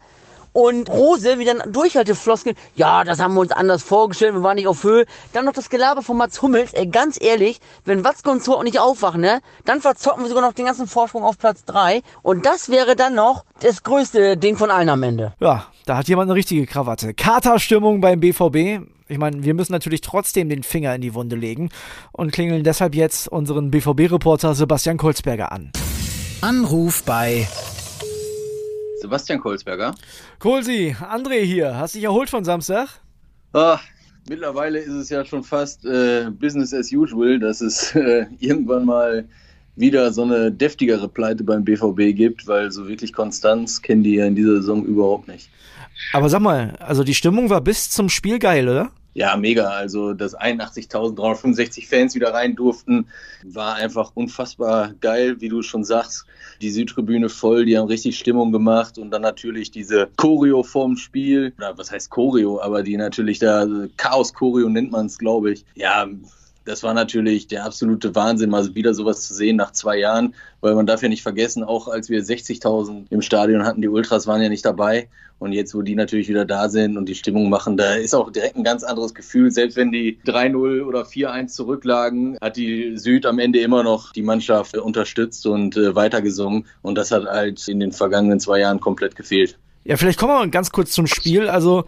Und 0.53 0.91
Rose, 0.91 1.39
wie 1.39 1.45
dann 1.45 1.63
Durchhaltefloskeln, 1.73 2.57
ja, 2.75 3.05
das 3.05 3.21
haben 3.21 3.35
wir 3.35 3.41
uns 3.41 3.53
anders 3.53 3.83
vorgestellt, 3.83 4.35
wir 4.35 4.43
waren 4.43 4.57
nicht 4.57 4.67
auf 4.67 4.83
Höhe. 4.83 5.07
Dann 5.33 5.45
noch 5.45 5.53
das 5.53 5.71
Gelaber 5.71 6.03
von 6.03 6.17
Mats 6.17 6.43
Hummels, 6.43 6.73
ey, 6.73 6.87
ganz 6.89 7.23
ehrlich, 7.23 7.61
wenn 7.85 8.03
Watzke 8.03 8.31
und 8.31 8.43
Zorn 8.43 8.65
nicht 8.65 8.81
aufwachen, 8.81 9.21
ne, 9.21 9.41
dann 9.65 9.81
verzocken 9.81 10.25
wir 10.25 10.29
sogar 10.29 10.43
noch 10.43 10.53
den 10.53 10.65
ganzen 10.65 10.89
Vorsprung 10.89 11.23
auf 11.23 11.39
Platz 11.39 11.65
3. 11.67 12.03
Und 12.23 12.47
das 12.47 12.69
wäre 12.69 12.97
dann 12.97 13.15
noch 13.15 13.45
das 13.61 13.85
größte 13.85 14.37
Ding 14.37 14.57
von 14.57 14.71
allen 14.71 14.89
am 14.89 15.03
Ende. 15.05 15.35
Ja, 15.39 15.67
da 15.87 15.99
hat 15.99 16.09
jemand 16.09 16.29
eine 16.29 16.37
richtige 16.37 16.67
Krawatte. 16.67 17.15
Katerstimmung 17.15 18.01
beim 18.01 18.19
BVB. 18.19 18.85
Ich 19.07 19.19
meine, 19.19 19.45
wir 19.45 19.55
müssen 19.55 19.73
natürlich 19.73 20.01
trotzdem 20.01 20.49
den 20.49 20.65
Finger 20.65 20.95
in 20.95 21.01
die 21.01 21.15
Wunde 21.15 21.37
legen 21.37 21.71
und 22.13 22.33
klingeln 22.33 22.65
deshalb 22.65 22.95
jetzt 22.97 23.29
unseren 23.29 23.71
BVB-Reporter 23.71 24.55
Sebastian 24.55 24.97
Kolzberger 24.97 25.53
an. 25.53 25.73
Anruf 26.43 27.03
bei 27.05 27.47
Sebastian 29.01 29.41
Kolsberger. 29.41 29.95
Kohlsi, 30.39 30.95
André 31.01 31.41
hier. 31.43 31.77
Hast 31.77 31.95
dich 31.95 32.05
erholt 32.05 32.31
von 32.31 32.45
Samstag? 32.45 32.89
Ah, 33.53 33.81
mittlerweile 34.29 34.79
ist 34.79 34.93
es 34.93 35.09
ja 35.09 35.25
schon 35.25 35.43
fast 35.43 35.85
äh, 35.85 36.31
Business 36.31 36.73
as 36.75 36.93
usual, 36.93 37.39
dass 37.39 37.61
es 37.61 37.95
äh, 37.95 38.27
irgendwann 38.39 38.85
mal 38.85 39.29
wieder 39.77 40.13
so 40.13 40.23
eine 40.23 40.53
deftigere 40.53 41.09
Pleite 41.09 41.45
beim 41.45 41.65
BVB 41.65 42.15
gibt, 42.15 42.47
weil 42.47 42.71
so 42.71 42.89
wirklich 42.89 43.13
Konstanz 43.13 43.81
kennen 43.81 44.03
die 44.03 44.17
ja 44.17 44.27
in 44.27 44.35
dieser 44.35 44.57
Saison 44.57 44.85
überhaupt 44.85 45.29
nicht. 45.29 45.49
Aber 46.13 46.29
sag 46.29 46.41
mal, 46.41 46.77
also 46.79 47.05
die 47.05 47.15
Stimmung 47.15 47.51
war 47.51 47.61
bis 47.61 47.91
zum 47.91 48.09
Spiel 48.09 48.39
geil, 48.39 48.69
oder? 48.69 48.91
Ja, 49.21 49.37
mega. 49.37 49.69
Also, 49.69 50.15
dass 50.15 50.35
81.365 50.35 51.87
Fans 51.87 52.15
wieder 52.15 52.33
rein 52.33 52.57
durften, 52.57 53.07
war 53.45 53.75
einfach 53.75 54.13
unfassbar 54.15 54.95
geil, 55.03 55.43
wie 55.43 55.51
du 55.51 55.61
schon 55.61 55.85
sagst. 55.85 56.25
Die 56.63 56.71
Südtribüne 56.71 57.29
voll, 57.29 57.67
die 57.67 57.77
haben 57.77 57.87
richtig 57.87 58.19
Stimmung 58.19 58.51
gemacht 58.51 58.97
und 58.97 59.11
dann 59.11 59.21
natürlich 59.21 59.71
diese 59.71 60.09
Choreo 60.17 60.63
vorm 60.63 60.97
Spiel. 60.97 61.53
Oder 61.59 61.77
was 61.77 61.91
heißt 61.91 62.09
Choreo? 62.09 62.63
Aber 62.63 62.83
die 62.83 62.97
natürlich 62.97 63.39
da, 63.39 63.67
Chaos-Choreo 63.99 64.71
nennt 64.71 64.91
man 64.91 65.05
es, 65.05 65.19
glaube 65.19 65.53
ich. 65.53 65.67
Ja, 65.75 66.09
das 66.71 66.85
war 66.85 66.95
natürlich 66.95 67.49
der 67.49 67.65
absolute 67.65 68.15
Wahnsinn, 68.15 68.49
mal 68.49 68.75
wieder 68.77 68.95
sowas 68.95 69.27
zu 69.27 69.35
sehen 69.35 69.57
nach 69.57 69.73
zwei 69.73 69.99
Jahren, 69.99 70.35
weil 70.61 70.77
man 70.77 70.87
darf 70.87 71.03
ja 71.03 71.09
nicht 71.09 71.23
vergessen, 71.23 71.65
auch 71.65 71.89
als 71.89 72.09
wir 72.09 72.23
60.000 72.23 73.07
im 73.11 73.23
Stadion 73.23 73.65
hatten, 73.65 73.83
die 73.83 73.89
Ultras 73.89 74.29
waren 74.29 74.41
ja 74.41 74.49
nicht 74.49 74.65
dabei. 74.65 75.09
Und 75.41 75.53
jetzt, 75.53 75.75
wo 75.75 75.83
die 75.83 75.97
natürlich 75.97 76.29
wieder 76.29 76.45
da 76.45 76.69
sind 76.69 76.97
und 76.97 77.09
die 77.09 77.15
Stimmung 77.15 77.49
machen, 77.49 77.77
da 77.77 77.95
ist 77.95 78.15
auch 78.15 78.31
direkt 78.31 78.57
ein 78.57 78.63
ganz 78.63 78.85
anderes 78.85 79.15
Gefühl. 79.15 79.51
Selbst 79.51 79.77
wenn 79.77 79.91
die 79.91 80.19
3-0 80.27 80.85
oder 80.85 81.03
4-1 81.03 81.49
zurücklagen, 81.49 82.37
hat 82.41 82.57
die 82.57 82.97
Süd 82.97 83.27
am 83.27 83.39
Ende 83.39 83.59
immer 83.61 83.83
noch 83.83 84.13
die 84.13 84.23
Mannschaft 84.23 84.77
unterstützt 84.77 85.47
und 85.47 85.77
äh, 85.77 85.97
weitergesungen. 85.97 86.67
Und 86.83 86.97
das 86.97 87.11
hat 87.11 87.25
halt 87.25 87.67
in 87.69 87.81
den 87.81 87.91
vergangenen 87.91 88.39
zwei 88.39 88.61
Jahren 88.61 88.81
komplett 88.81 89.17
gefehlt. 89.17 89.59
Ja, 89.83 89.97
vielleicht 89.97 90.19
kommen 90.19 90.35
wir 90.35 90.39
mal 90.41 90.51
ganz 90.51 90.71
kurz 90.71 90.93
zum 90.93 91.07
Spiel. 91.07 91.49
Also, 91.49 91.85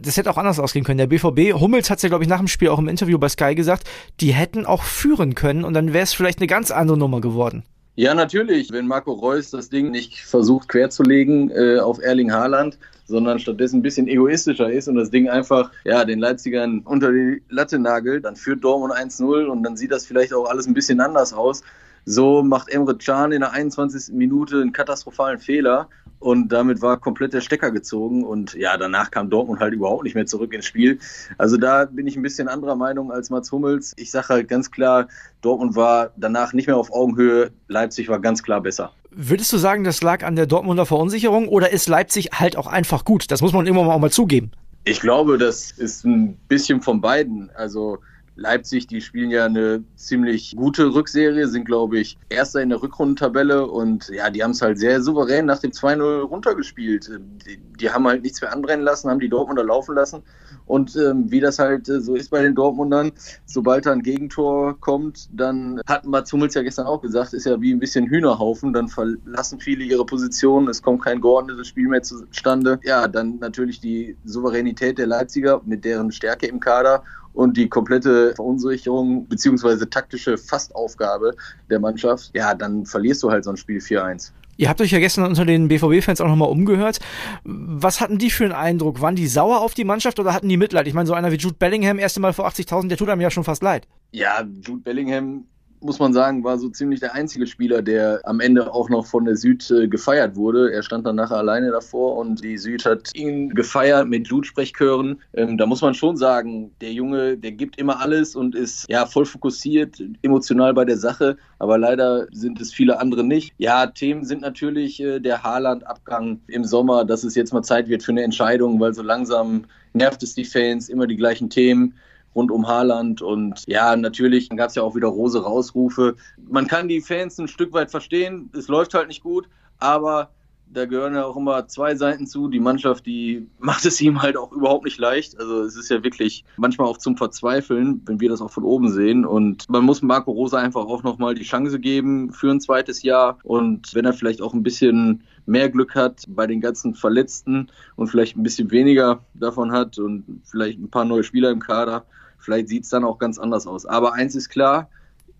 das 0.00 0.16
hätte 0.16 0.30
auch 0.30 0.36
anders 0.36 0.58
ausgehen 0.58 0.84
können. 0.84 0.98
Der 0.98 1.06
BVB, 1.06 1.58
Hummels 1.60 1.90
hat 1.90 2.02
ja, 2.02 2.08
glaube 2.08 2.24
ich, 2.24 2.30
nach 2.30 2.38
dem 2.38 2.48
Spiel 2.48 2.68
auch 2.68 2.78
im 2.78 2.88
Interview 2.88 3.18
bei 3.18 3.28
Sky 3.28 3.54
gesagt, 3.54 3.84
die 4.20 4.32
hätten 4.32 4.66
auch 4.66 4.82
führen 4.82 5.34
können 5.34 5.64
und 5.64 5.74
dann 5.74 5.92
wäre 5.92 6.04
es 6.04 6.12
vielleicht 6.12 6.38
eine 6.38 6.46
ganz 6.46 6.70
andere 6.70 6.98
Nummer 6.98 7.20
geworden. 7.20 7.64
Ja, 7.94 8.14
natürlich. 8.14 8.72
Wenn 8.72 8.86
Marco 8.86 9.12
Reus 9.12 9.50
das 9.50 9.68
Ding 9.68 9.90
nicht 9.90 10.20
versucht 10.20 10.68
querzulegen 10.68 11.50
äh, 11.50 11.78
auf 11.78 12.00
Erling 12.00 12.32
Haaland, 12.32 12.78
sondern 13.04 13.38
stattdessen 13.38 13.80
ein 13.80 13.82
bisschen 13.82 14.08
egoistischer 14.08 14.72
ist 14.72 14.88
und 14.88 14.94
das 14.94 15.10
Ding 15.10 15.28
einfach 15.28 15.70
ja, 15.84 16.04
den 16.04 16.18
Leipzigern 16.18 16.80
unter 16.84 17.12
die 17.12 17.42
Latte 17.50 17.78
nagelt, 17.78 18.24
dann 18.24 18.36
führt 18.36 18.64
Dortmund 18.64 18.94
1-0 18.94 19.44
und 19.44 19.62
dann 19.62 19.76
sieht 19.76 19.92
das 19.92 20.06
vielleicht 20.06 20.32
auch 20.32 20.46
alles 20.46 20.66
ein 20.66 20.74
bisschen 20.74 21.00
anders 21.00 21.34
aus. 21.34 21.62
So 22.04 22.42
macht 22.42 22.70
Emre 22.70 22.96
Can 22.96 23.32
in 23.32 23.40
der 23.40 23.52
21. 23.52 24.14
Minute 24.14 24.60
einen 24.60 24.72
katastrophalen 24.72 25.38
Fehler 25.38 25.88
und 26.22 26.48
damit 26.48 26.80
war 26.82 26.98
komplett 26.98 27.32
der 27.32 27.40
Stecker 27.40 27.70
gezogen 27.70 28.24
und 28.24 28.54
ja, 28.54 28.76
danach 28.76 29.10
kam 29.10 29.28
Dortmund 29.28 29.60
halt 29.60 29.74
überhaupt 29.74 30.04
nicht 30.04 30.14
mehr 30.14 30.26
zurück 30.26 30.54
ins 30.54 30.66
Spiel. 30.66 30.98
Also 31.36 31.56
da 31.56 31.84
bin 31.84 32.06
ich 32.06 32.16
ein 32.16 32.22
bisschen 32.22 32.48
anderer 32.48 32.76
Meinung 32.76 33.10
als 33.10 33.30
Mats 33.30 33.50
Hummels. 33.50 33.92
Ich 33.96 34.10
sage 34.10 34.28
halt 34.28 34.48
ganz 34.48 34.70
klar, 34.70 35.08
Dortmund 35.40 35.74
war 35.74 36.12
danach 36.16 36.52
nicht 36.52 36.66
mehr 36.66 36.76
auf 36.76 36.92
Augenhöhe, 36.92 37.50
Leipzig 37.68 38.08
war 38.08 38.20
ganz 38.20 38.42
klar 38.42 38.60
besser. 38.60 38.92
Würdest 39.10 39.52
du 39.52 39.58
sagen, 39.58 39.84
das 39.84 40.02
lag 40.02 40.24
an 40.24 40.36
der 40.36 40.46
Dortmunder 40.46 40.86
Verunsicherung 40.86 41.48
oder 41.48 41.70
ist 41.70 41.88
Leipzig 41.88 42.30
halt 42.32 42.56
auch 42.56 42.66
einfach 42.66 43.04
gut? 43.04 43.30
Das 43.30 43.42
muss 43.42 43.52
man 43.52 43.66
immer 43.66 43.84
mal 43.84 43.94
auch 43.94 43.98
mal 43.98 44.10
zugeben. 44.10 44.52
Ich 44.84 45.00
glaube, 45.00 45.38
das 45.38 45.70
ist 45.72 46.04
ein 46.04 46.36
bisschen 46.48 46.80
von 46.80 47.00
beiden. 47.00 47.50
Also 47.54 47.98
Leipzig, 48.34 48.86
die 48.86 49.00
spielen 49.00 49.30
ja 49.30 49.44
eine 49.44 49.84
ziemlich 49.94 50.54
gute 50.56 50.94
Rückserie, 50.94 51.48
sind, 51.48 51.64
glaube 51.64 51.98
ich, 51.98 52.18
Erster 52.28 52.62
in 52.62 52.70
der 52.70 52.82
Rückrundentabelle 52.82 53.66
und 53.66 54.08
ja, 54.08 54.30
die 54.30 54.42
haben 54.42 54.52
es 54.52 54.62
halt 54.62 54.78
sehr 54.78 55.02
souverän 55.02 55.46
nach 55.46 55.58
dem 55.58 55.70
2-0 55.70 56.20
runtergespielt. 56.22 57.10
Die, 57.46 57.58
die, 57.78 57.90
haben 57.90 58.06
halt 58.06 58.22
nichts 58.22 58.40
mehr 58.40 58.52
anbrennen 58.52 58.84
lassen, 58.84 59.10
haben 59.10 59.20
die 59.20 59.28
Dortmunder 59.28 59.64
laufen 59.64 59.94
lassen 59.94 60.22
und 60.66 60.96
ähm, 60.96 61.30
wie 61.30 61.40
das 61.40 61.58
halt 61.58 61.88
äh, 61.88 62.00
so 62.00 62.14
ist 62.14 62.30
bei 62.30 62.42
den 62.42 62.54
Dortmundern, 62.54 63.12
sobald 63.44 63.86
da 63.86 63.92
ein 63.92 64.02
Gegentor 64.02 64.80
kommt, 64.80 65.28
dann 65.32 65.80
hat 65.86 66.06
Mats 66.06 66.32
Hummels 66.32 66.54
ja 66.54 66.62
gestern 66.62 66.86
auch 66.86 67.02
gesagt, 67.02 67.34
ist 67.34 67.46
ja 67.46 67.60
wie 67.60 67.72
ein 67.72 67.80
bisschen 67.80 68.06
Hühnerhaufen, 68.06 68.72
dann 68.72 68.88
verlassen 68.88 69.60
viele 69.60 69.84
ihre 69.84 70.06
Position, 70.06 70.68
es 70.68 70.82
kommt 70.82 71.02
kein 71.02 71.20
geordnetes 71.20 71.68
Spiel 71.68 71.88
mehr 71.88 72.02
zustande. 72.02 72.80
Ja, 72.84 73.08
dann 73.08 73.38
natürlich 73.38 73.80
die 73.80 74.16
Souveränität 74.24 74.98
der 74.98 75.06
Leipziger 75.06 75.60
mit 75.64 75.84
deren 75.84 76.12
Stärke 76.12 76.46
im 76.46 76.60
Kader 76.60 77.02
und 77.34 77.56
die 77.56 77.68
komplette 77.68 78.34
Verunsicherung 78.34 79.26
beziehungsweise 79.28 79.88
taktische 79.88 80.36
Fastaufgabe 80.38 81.34
der 81.70 81.80
Mannschaft, 81.80 82.30
ja, 82.34 82.54
dann 82.54 82.86
verlierst 82.86 83.22
du 83.22 83.30
halt 83.30 83.44
so 83.44 83.50
ein 83.50 83.56
Spiel 83.56 83.78
4-1. 83.78 84.32
Ihr 84.58 84.68
habt 84.68 84.80
euch 84.80 84.90
ja 84.90 84.98
gestern 84.98 85.24
unter 85.24 85.44
den 85.44 85.68
BVB-Fans 85.68 86.20
auch 86.20 86.28
nochmal 86.28 86.50
umgehört. 86.50 87.00
Was 87.44 88.00
hatten 88.00 88.18
die 88.18 88.30
für 88.30 88.44
einen 88.44 88.52
Eindruck? 88.52 89.00
Waren 89.00 89.16
die 89.16 89.26
sauer 89.26 89.60
auf 89.60 89.74
die 89.74 89.84
Mannschaft 89.84 90.20
oder 90.20 90.34
hatten 90.34 90.48
die 90.48 90.58
Mitleid? 90.58 90.86
Ich 90.86 90.94
meine, 90.94 91.06
so 91.06 91.14
einer 91.14 91.32
wie 91.32 91.36
Jude 91.36 91.56
Bellingham, 91.58 91.98
erste 91.98 92.20
Mal 92.20 92.32
vor 92.34 92.46
80.000, 92.46 92.88
der 92.88 92.98
tut 92.98 93.08
einem 93.08 93.22
ja 93.22 93.30
schon 93.30 93.44
fast 93.44 93.62
leid. 93.62 93.88
Ja, 94.10 94.46
Jude 94.60 94.82
Bellingham 94.82 95.46
muss 95.82 95.98
man 95.98 96.12
sagen, 96.12 96.44
war 96.44 96.58
so 96.58 96.68
ziemlich 96.68 97.00
der 97.00 97.14
einzige 97.14 97.46
Spieler, 97.46 97.82
der 97.82 98.20
am 98.24 98.40
Ende 98.40 98.72
auch 98.72 98.88
noch 98.88 99.06
von 99.06 99.24
der 99.24 99.36
Süd 99.36 99.70
äh, 99.70 99.88
gefeiert 99.88 100.36
wurde. 100.36 100.72
Er 100.72 100.82
stand 100.82 101.06
dann 101.06 101.16
nachher 101.16 101.36
alleine 101.36 101.70
davor 101.70 102.16
und 102.16 102.42
die 102.42 102.58
Süd 102.58 102.84
hat 102.84 103.10
ihn 103.14 103.50
gefeiert 103.50 104.08
mit 104.08 104.28
Blutsprechchören. 104.28 105.20
Ähm, 105.34 105.58
da 105.58 105.66
muss 105.66 105.82
man 105.82 105.94
schon 105.94 106.16
sagen, 106.16 106.72
der 106.80 106.92
Junge, 106.92 107.36
der 107.36 107.52
gibt 107.52 107.78
immer 107.78 108.00
alles 108.00 108.36
und 108.36 108.54
ist 108.54 108.86
ja 108.88 109.06
voll 109.06 109.26
fokussiert, 109.26 110.02
emotional 110.22 110.74
bei 110.74 110.84
der 110.84 110.96
Sache, 110.96 111.36
aber 111.58 111.78
leider 111.78 112.26
sind 112.32 112.60
es 112.60 112.72
viele 112.72 113.00
andere 113.00 113.24
nicht. 113.24 113.52
Ja, 113.58 113.86
Themen 113.86 114.24
sind 114.24 114.42
natürlich 114.42 115.00
äh, 115.00 115.20
der 115.20 115.42
Haaland-Abgang 115.42 116.40
im 116.46 116.64
Sommer, 116.64 117.04
dass 117.04 117.24
es 117.24 117.34
jetzt 117.34 117.52
mal 117.52 117.62
Zeit 117.62 117.88
wird 117.88 118.02
für 118.02 118.12
eine 118.12 118.22
Entscheidung, 118.22 118.80
weil 118.80 118.94
so 118.94 119.02
langsam 119.02 119.64
nervt 119.92 120.22
es 120.22 120.34
die 120.34 120.44
Fans, 120.44 120.88
immer 120.88 121.06
die 121.06 121.16
gleichen 121.16 121.50
Themen 121.50 121.94
rund 122.34 122.50
um 122.50 122.66
Haaland. 122.66 123.22
Und 123.22 123.64
ja, 123.66 123.96
natürlich 123.96 124.48
gab 124.50 124.68
es 124.68 124.74
ja 124.74 124.82
auch 124.82 124.94
wieder 124.94 125.08
rose 125.08 125.42
Rausrufe. 125.42 126.16
Man 126.48 126.66
kann 126.66 126.88
die 126.88 127.00
Fans 127.00 127.38
ein 127.38 127.48
Stück 127.48 127.72
weit 127.72 127.90
verstehen. 127.90 128.50
Es 128.56 128.68
läuft 128.68 128.94
halt 128.94 129.08
nicht 129.08 129.22
gut, 129.22 129.48
aber 129.78 130.30
da 130.72 130.86
gehören 130.86 131.14
ja 131.14 131.24
auch 131.24 131.36
immer 131.36 131.68
zwei 131.68 131.94
Seiten 131.94 132.26
zu. 132.26 132.48
Die 132.48 132.60
Mannschaft, 132.60 133.06
die 133.06 133.46
macht 133.58 133.84
es 133.84 134.00
ihm 134.00 134.22
halt 134.22 134.36
auch 134.36 134.52
überhaupt 134.52 134.84
nicht 134.84 134.98
leicht. 134.98 135.38
Also 135.38 135.62
es 135.62 135.76
ist 135.76 135.90
ja 135.90 136.02
wirklich 136.02 136.44
manchmal 136.56 136.88
auch 136.88 136.98
zum 136.98 137.16
Verzweifeln, 137.16 138.02
wenn 138.06 138.20
wir 138.20 138.28
das 138.28 138.40
auch 138.40 138.50
von 138.50 138.64
oben 138.64 138.90
sehen. 138.90 139.24
Und 139.24 139.68
man 139.68 139.84
muss 139.84 140.02
Marco 140.02 140.30
Rosa 140.30 140.58
einfach 140.58 140.86
auch 140.86 141.02
nochmal 141.02 141.34
die 141.34 141.44
Chance 141.44 141.78
geben 141.78 142.32
für 142.32 142.50
ein 142.50 142.60
zweites 142.60 143.02
Jahr. 143.02 143.38
Und 143.42 143.94
wenn 143.94 144.04
er 144.04 144.12
vielleicht 144.12 144.40
auch 144.40 144.54
ein 144.54 144.62
bisschen 144.62 145.22
mehr 145.46 145.68
Glück 145.68 145.94
hat 145.94 146.24
bei 146.28 146.46
den 146.46 146.60
ganzen 146.60 146.94
Verletzten 146.94 147.68
und 147.96 148.08
vielleicht 148.08 148.36
ein 148.36 148.42
bisschen 148.42 148.70
weniger 148.70 149.20
davon 149.34 149.72
hat 149.72 149.98
und 149.98 150.24
vielleicht 150.44 150.78
ein 150.78 150.90
paar 150.90 151.04
neue 151.04 151.24
Spieler 151.24 151.50
im 151.50 151.60
Kader, 151.60 152.04
Vielleicht 152.42 152.68
sieht 152.68 152.84
es 152.84 152.90
dann 152.90 153.04
auch 153.04 153.18
ganz 153.18 153.38
anders 153.38 153.66
aus. 153.66 153.86
Aber 153.86 154.14
eins 154.14 154.34
ist 154.34 154.48
klar, 154.48 154.88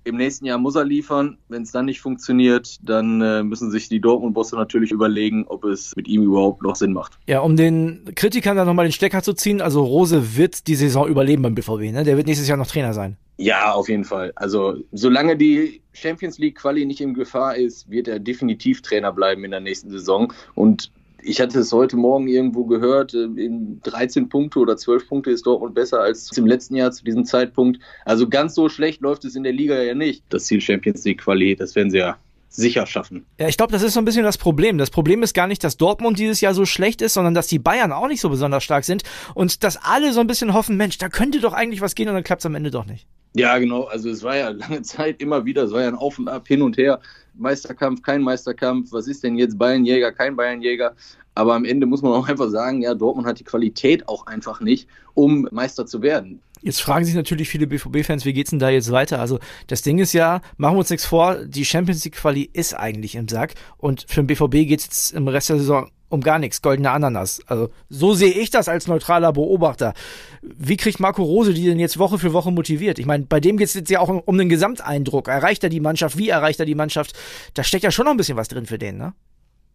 im 0.05 0.17
nächsten 0.17 0.47
Jahr 0.47 0.59
muss 0.59 0.75
er 0.75 0.85
liefern. 0.85 1.39
Wenn 1.49 1.63
es 1.63 1.71
dann 1.71 1.85
nicht 1.85 2.01
funktioniert, 2.01 2.79
dann 2.83 3.21
äh, 3.21 3.43
müssen 3.43 3.71
sich 3.71 3.89
die 3.89 4.01
Dortmund-Bosse 4.01 4.57
natürlich 4.57 4.91
überlegen, 4.91 5.45
ob 5.47 5.65
es 5.65 5.95
mit 5.97 6.09
ihm 6.09 6.23
überhaupt 6.23 6.63
noch 6.63 6.77
Sinn 6.77 6.93
macht. 6.93 7.19
Ja, 7.27 7.41
um 7.41 7.57
den 7.57 8.05
Kritikern 8.15 8.57
dann 8.57 8.67
nochmal 8.67 8.87
den 8.87 8.93
Stecker 8.93 9.23
zu 9.23 9.33
ziehen, 9.33 9.61
also 9.61 9.85
Rose 9.85 10.37
wird 10.37 10.67
die 10.67 10.75
Saison 10.75 11.09
überleben 11.09 11.43
beim 11.43 11.55
BVB, 11.55 11.93
ne? 11.93 12.05
Der 12.05 12.17
wird 12.17 12.27
nächstes 12.27 12.49
Jahr 12.49 12.59
noch 12.59 12.67
Trainer 12.67 12.95
sein. 12.95 13.17
Ja, 13.39 13.73
auf 13.73 13.89
jeden 13.89 14.05
Fall. 14.05 14.33
Also 14.37 14.77
solange 14.93 15.37
die 15.37 15.83
Champions 15.93 16.39
League 16.39 16.57
Quali 16.59 16.85
nicht 16.85 17.01
in 17.01 17.15
Gefahr 17.15 17.57
ist, 17.57 17.91
wird 17.91 18.09
er 18.09 18.19
definitiv 18.19 18.83
Trainer 18.83 19.13
bleiben 19.13 19.45
in 19.45 19.51
der 19.51 19.61
nächsten 19.61 19.91
Saison. 19.91 20.33
Und 20.55 20.91
ich 21.23 21.41
hatte 21.41 21.61
es 21.61 21.73
heute 21.73 21.97
Morgen 21.97 22.29
irgendwo 22.29 22.65
gehört, 22.65 23.15
äh, 23.15 23.25
in 23.25 23.81
13 23.83 24.29
Punkte 24.29 24.59
oder 24.59 24.77
12 24.77 25.09
Punkte 25.09 25.31
ist 25.31 25.47
Dortmund 25.47 25.75
besser 25.75 26.01
als 26.01 26.37
im 26.37 26.47
letzten 26.47 26.77
Jahr 26.77 26.93
zu 26.93 27.05
diesem 27.05 27.25
Zeitpunkt. 27.25 27.81
Also 28.05 28.29
ganz 28.29 28.55
so 28.55 28.69
schlecht 28.69 29.01
läuft 29.01 29.25
es 29.25 29.37
in 29.37 29.43
der 29.43 29.53
Liga 29.53 29.81
ja 29.81 29.95
nicht. 29.95 30.25
Das 30.29 30.45
Ziel 30.45 30.61
Champions 30.61 31.05
League 31.05 31.23
Quali, 31.23 31.57
das 31.57 31.75
werden 31.75 31.91
sie 31.91 31.99
ja 31.99 32.17
sicher 32.49 32.87
schaffen. 32.87 33.25
Ja, 33.39 33.49
ich 33.49 33.57
glaube, 33.57 33.73
das 33.73 33.83
ist 33.83 33.95
so 33.95 34.01
ein 34.01 34.05
bisschen 34.05 34.25
das 34.25 34.37
Problem. 34.37 34.77
Das 34.77 34.91
Problem 34.91 35.23
ist 35.23 35.33
gar 35.33 35.47
nicht, 35.47 35.65
dass 35.65 35.77
Dortmund 35.77 36.19
dieses 36.19 36.41
Jahr 36.41 36.55
so 36.55 36.67
schlecht 36.67 37.01
ist, 37.01 37.15
sondern 37.15 37.35
dass 37.35 37.47
die 37.47 37.59
Bayern 37.59 37.93
auch 37.93 38.09
nicht 38.09 38.21
so 38.21 38.29
besonders 38.29 38.63
stark 38.63 38.85
sind 38.85 39.03
und 39.35 39.65
dass 39.65 39.79
alle 39.83 40.13
so 40.13 40.21
ein 40.21 40.27
bisschen 40.27 40.53
hoffen, 40.53 40.77
Mensch, 40.77 40.99
da 40.99 41.09
könnte 41.09 41.41
doch 41.41 41.55
eigentlich 41.55 41.81
was 41.81 41.95
gehen 41.95 42.09
und 42.09 42.15
dann 42.15 42.25
klappt 42.25 42.43
es 42.43 42.47
am 42.47 42.55
Ende 42.55 42.71
doch 42.71 42.85
nicht. 42.85 43.07
Ja, 43.35 43.57
genau. 43.57 43.85
Also 43.85 44.11
es 44.11 44.23
war 44.23 44.37
ja 44.37 44.49
lange 44.51 44.83
Zeit 44.83 45.21
immer 45.21 45.45
wieder, 45.45 45.63
es 45.65 45.73
war 45.73 45.83
ja 45.83 45.89
ein 45.89 45.95
Auf 45.95 46.19
und 46.19 46.29
Ab, 46.29 46.47
hin 46.47 46.63
und 46.63 46.77
her. 46.77 47.01
Meisterkampf, 47.35 48.03
kein 48.03 48.23
Meisterkampf. 48.23 48.93
Was 48.93 49.07
ist 49.07 49.23
denn 49.23 49.37
jetzt 49.37 49.59
Bayernjäger, 49.59 50.13
kein 50.13 50.37
Bayernjäger? 50.37 50.95
Aber 51.35 51.55
am 51.55 51.65
Ende 51.65 51.87
muss 51.87 52.03
man 52.03 52.13
auch 52.13 52.29
einfach 52.29 52.51
sagen, 52.51 52.83
ja, 52.83 52.95
Dortmund 52.95 53.27
hat 53.27 53.39
die 53.41 53.45
Qualität 53.45 54.07
auch 54.09 54.27
einfach 54.27 54.61
nicht, 54.61 54.87
um 55.15 55.49
Meister 55.51 55.87
zu 55.87 56.03
werden. 56.03 56.41
Jetzt 56.61 56.81
fragen 56.81 57.05
sich 57.05 57.15
natürlich 57.15 57.49
viele 57.49 57.67
BVB-Fans, 57.67 58.25
wie 58.25 58.33
geht's 58.33 58.51
denn 58.51 58.61
da 58.61 58.71
jetzt 58.71 58.93
weiter? 58.93 59.19
Also 59.19 59.41
das 59.67 59.83
Ding 59.83 59.99
ist 59.99 60.13
ja, 60.13 60.43
machen 60.59 60.75
wir 60.77 60.81
uns 60.81 60.91
nichts 60.91 61.07
vor, 61.07 61.45
die 61.45 61.65
Champions 61.65 62.05
League 62.05 62.15
Quali 62.15 62.49
ist 62.53 62.75
eigentlich 62.75 63.17
im 63.17 63.27
Sack 63.27 63.55
und 63.79 64.05
für 64.09 64.23
den 64.23 64.29
BVB 64.29 64.69
geht's 64.69 64.85
jetzt 64.85 65.13
im 65.13 65.27
Rest 65.27 65.49
der 65.49 65.59
Saison 65.59 65.91
um 66.13 66.21
gar 66.21 66.39
nichts, 66.39 66.63
goldene 66.63 66.91
Ananas. 66.91 67.41
Also 67.47 67.71
so 67.89 68.13
sehe 68.13 68.33
ich 68.33 68.51
das 68.51 68.69
als 68.69 68.87
neutraler 68.87 69.33
Beobachter. 69.33 69.95
Wie 70.43 70.77
kriegt 70.77 71.01
Marco 71.01 71.23
Rose 71.23 71.55
die 71.55 71.65
denn 71.65 71.81
jetzt 71.81 71.99
Woche 71.99 72.19
für 72.19 72.33
Woche 72.33 72.53
motiviert? 72.53 72.99
Ich 72.99 73.07
meine, 73.07 73.25
bei 73.25 73.41
dem 73.41 73.57
geht's 73.57 73.75
jetzt 73.75 73.91
ja 73.91 74.01
auch 74.01 74.09
um 74.09 74.39
den 74.39 74.49
Gesamteindruck. 74.49 75.29
Erreicht 75.29 75.65
er 75.65 75.71
die 75.71 75.81
Mannschaft? 75.81 76.19
Wie 76.19 76.29
erreicht 76.29 76.61
er 76.61 76.67
die 76.67 76.75
Mannschaft? 76.75 77.19
Da 77.55 77.65
steckt 77.65 77.85
ja 77.85 77.91
schon 77.91 78.05
noch 78.05 78.13
ein 78.13 78.19
bisschen 78.19 78.37
was 78.37 78.49
drin 78.49 78.67
für 78.67 78.79
den, 78.79 78.99
ne? 78.99 79.15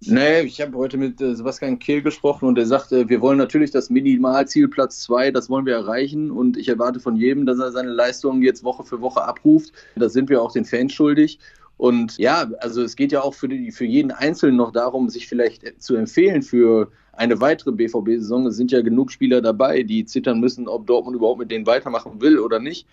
Nee, 0.02 0.42
ich 0.42 0.62
habe 0.62 0.78
heute 0.78 0.96
mit 0.96 1.20
äh, 1.22 1.34
Sebastian 1.34 1.80
Kehl 1.80 2.04
gesprochen 2.04 2.48
und 2.48 2.56
er 2.60 2.68
sagte, 2.68 3.10
wir 3.10 3.20
wollen 3.20 3.40
natürlich 3.40 3.72
das 3.72 3.90
Minimalziel 3.90 4.68
Platz 4.68 5.00
zwei, 5.00 5.32
das 5.32 5.50
wollen 5.50 5.66
wir 5.66 5.74
erreichen 5.74 6.30
und 6.30 6.56
ich 6.56 6.68
erwarte 6.68 7.00
von 7.00 7.16
jedem, 7.16 7.48
dass 7.48 7.58
er 7.58 7.72
seine 7.72 7.90
Leistungen 7.90 8.44
jetzt 8.44 8.64
Woche 8.64 8.84
für 8.84 9.02
Woche 9.02 9.24
abruft. 9.24 9.74
Das 9.96 10.14
sind 10.14 10.30
wir 10.30 10.40
auch 10.44 10.52
den 10.52 10.66
Fans 10.66 10.94
schuldig. 10.94 11.40
Und 11.78 12.18
ja, 12.18 12.50
also 12.60 12.82
es 12.82 12.96
geht 12.96 13.12
ja 13.12 13.22
auch 13.22 13.36
für, 13.36 13.48
die, 13.48 13.72
für 13.72 13.86
jeden 13.86 14.12
Einzelnen 14.12 14.58
noch 14.58 14.72
darum, 14.72 15.10
sich 15.10 15.28
vielleicht 15.28 15.82
zu 15.82 15.96
empfehlen 15.96 16.42
für 16.42 16.92
eine 17.14 17.40
weitere 17.40 17.72
BVB-Saison. 17.72 18.48
Es 18.48 18.58
sind 18.58 18.72
ja 18.72 18.82
genug 18.82 19.12
Spieler 19.12 19.42
dabei, 19.42 19.84
die 19.84 20.06
zittern 20.06 20.40
müssen, 20.40 20.68
ob 20.68 20.88
Dortmund 20.88 21.16
überhaupt 21.16 21.40
mit 21.40 21.52
denen 21.52 21.68
weitermachen 21.68 22.20
will 22.22 22.40
oder 22.40 22.60
nicht 22.60 22.88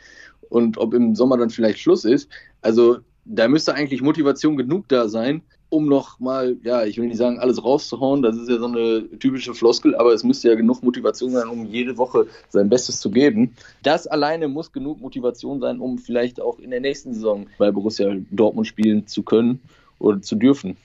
und 0.50 0.78
ob 0.78 0.92
im 0.94 1.14
Sommer 1.14 1.38
dann 1.38 1.50
vielleicht 1.50 1.78
Schluss 1.78 2.04
ist. 2.04 2.28
Also 2.60 2.98
da 3.24 3.48
müsste 3.48 3.74
eigentlich 3.74 4.02
Motivation 4.02 4.56
genug 4.56 4.88
da 4.88 5.08
sein, 5.08 5.42
um 5.74 5.88
noch 5.88 6.20
mal, 6.20 6.56
ja, 6.62 6.84
ich 6.84 6.98
will 6.98 7.08
nicht 7.08 7.16
sagen, 7.16 7.40
alles 7.40 7.62
rauszuhauen, 7.64 8.22
das 8.22 8.36
ist 8.36 8.48
ja 8.48 8.58
so 8.58 8.66
eine 8.66 9.08
typische 9.18 9.54
Floskel, 9.54 9.96
aber 9.96 10.12
es 10.12 10.22
müsste 10.22 10.48
ja 10.48 10.54
genug 10.54 10.84
Motivation 10.84 11.32
sein, 11.32 11.48
um 11.48 11.66
jede 11.66 11.98
Woche 11.98 12.28
sein 12.48 12.68
Bestes 12.68 13.00
zu 13.00 13.10
geben. 13.10 13.56
Das 13.82 14.06
alleine 14.06 14.46
muss 14.46 14.70
genug 14.70 15.00
Motivation 15.00 15.60
sein, 15.60 15.80
um 15.80 15.98
vielleicht 15.98 16.40
auch 16.40 16.60
in 16.60 16.70
der 16.70 16.80
nächsten 16.80 17.12
Saison 17.12 17.46
bei 17.58 17.72
Borussia 17.72 18.14
Dortmund 18.30 18.68
spielen 18.68 19.08
zu 19.08 19.24
können 19.24 19.60
oder 19.98 20.22
zu 20.22 20.36
dürfen. 20.36 20.76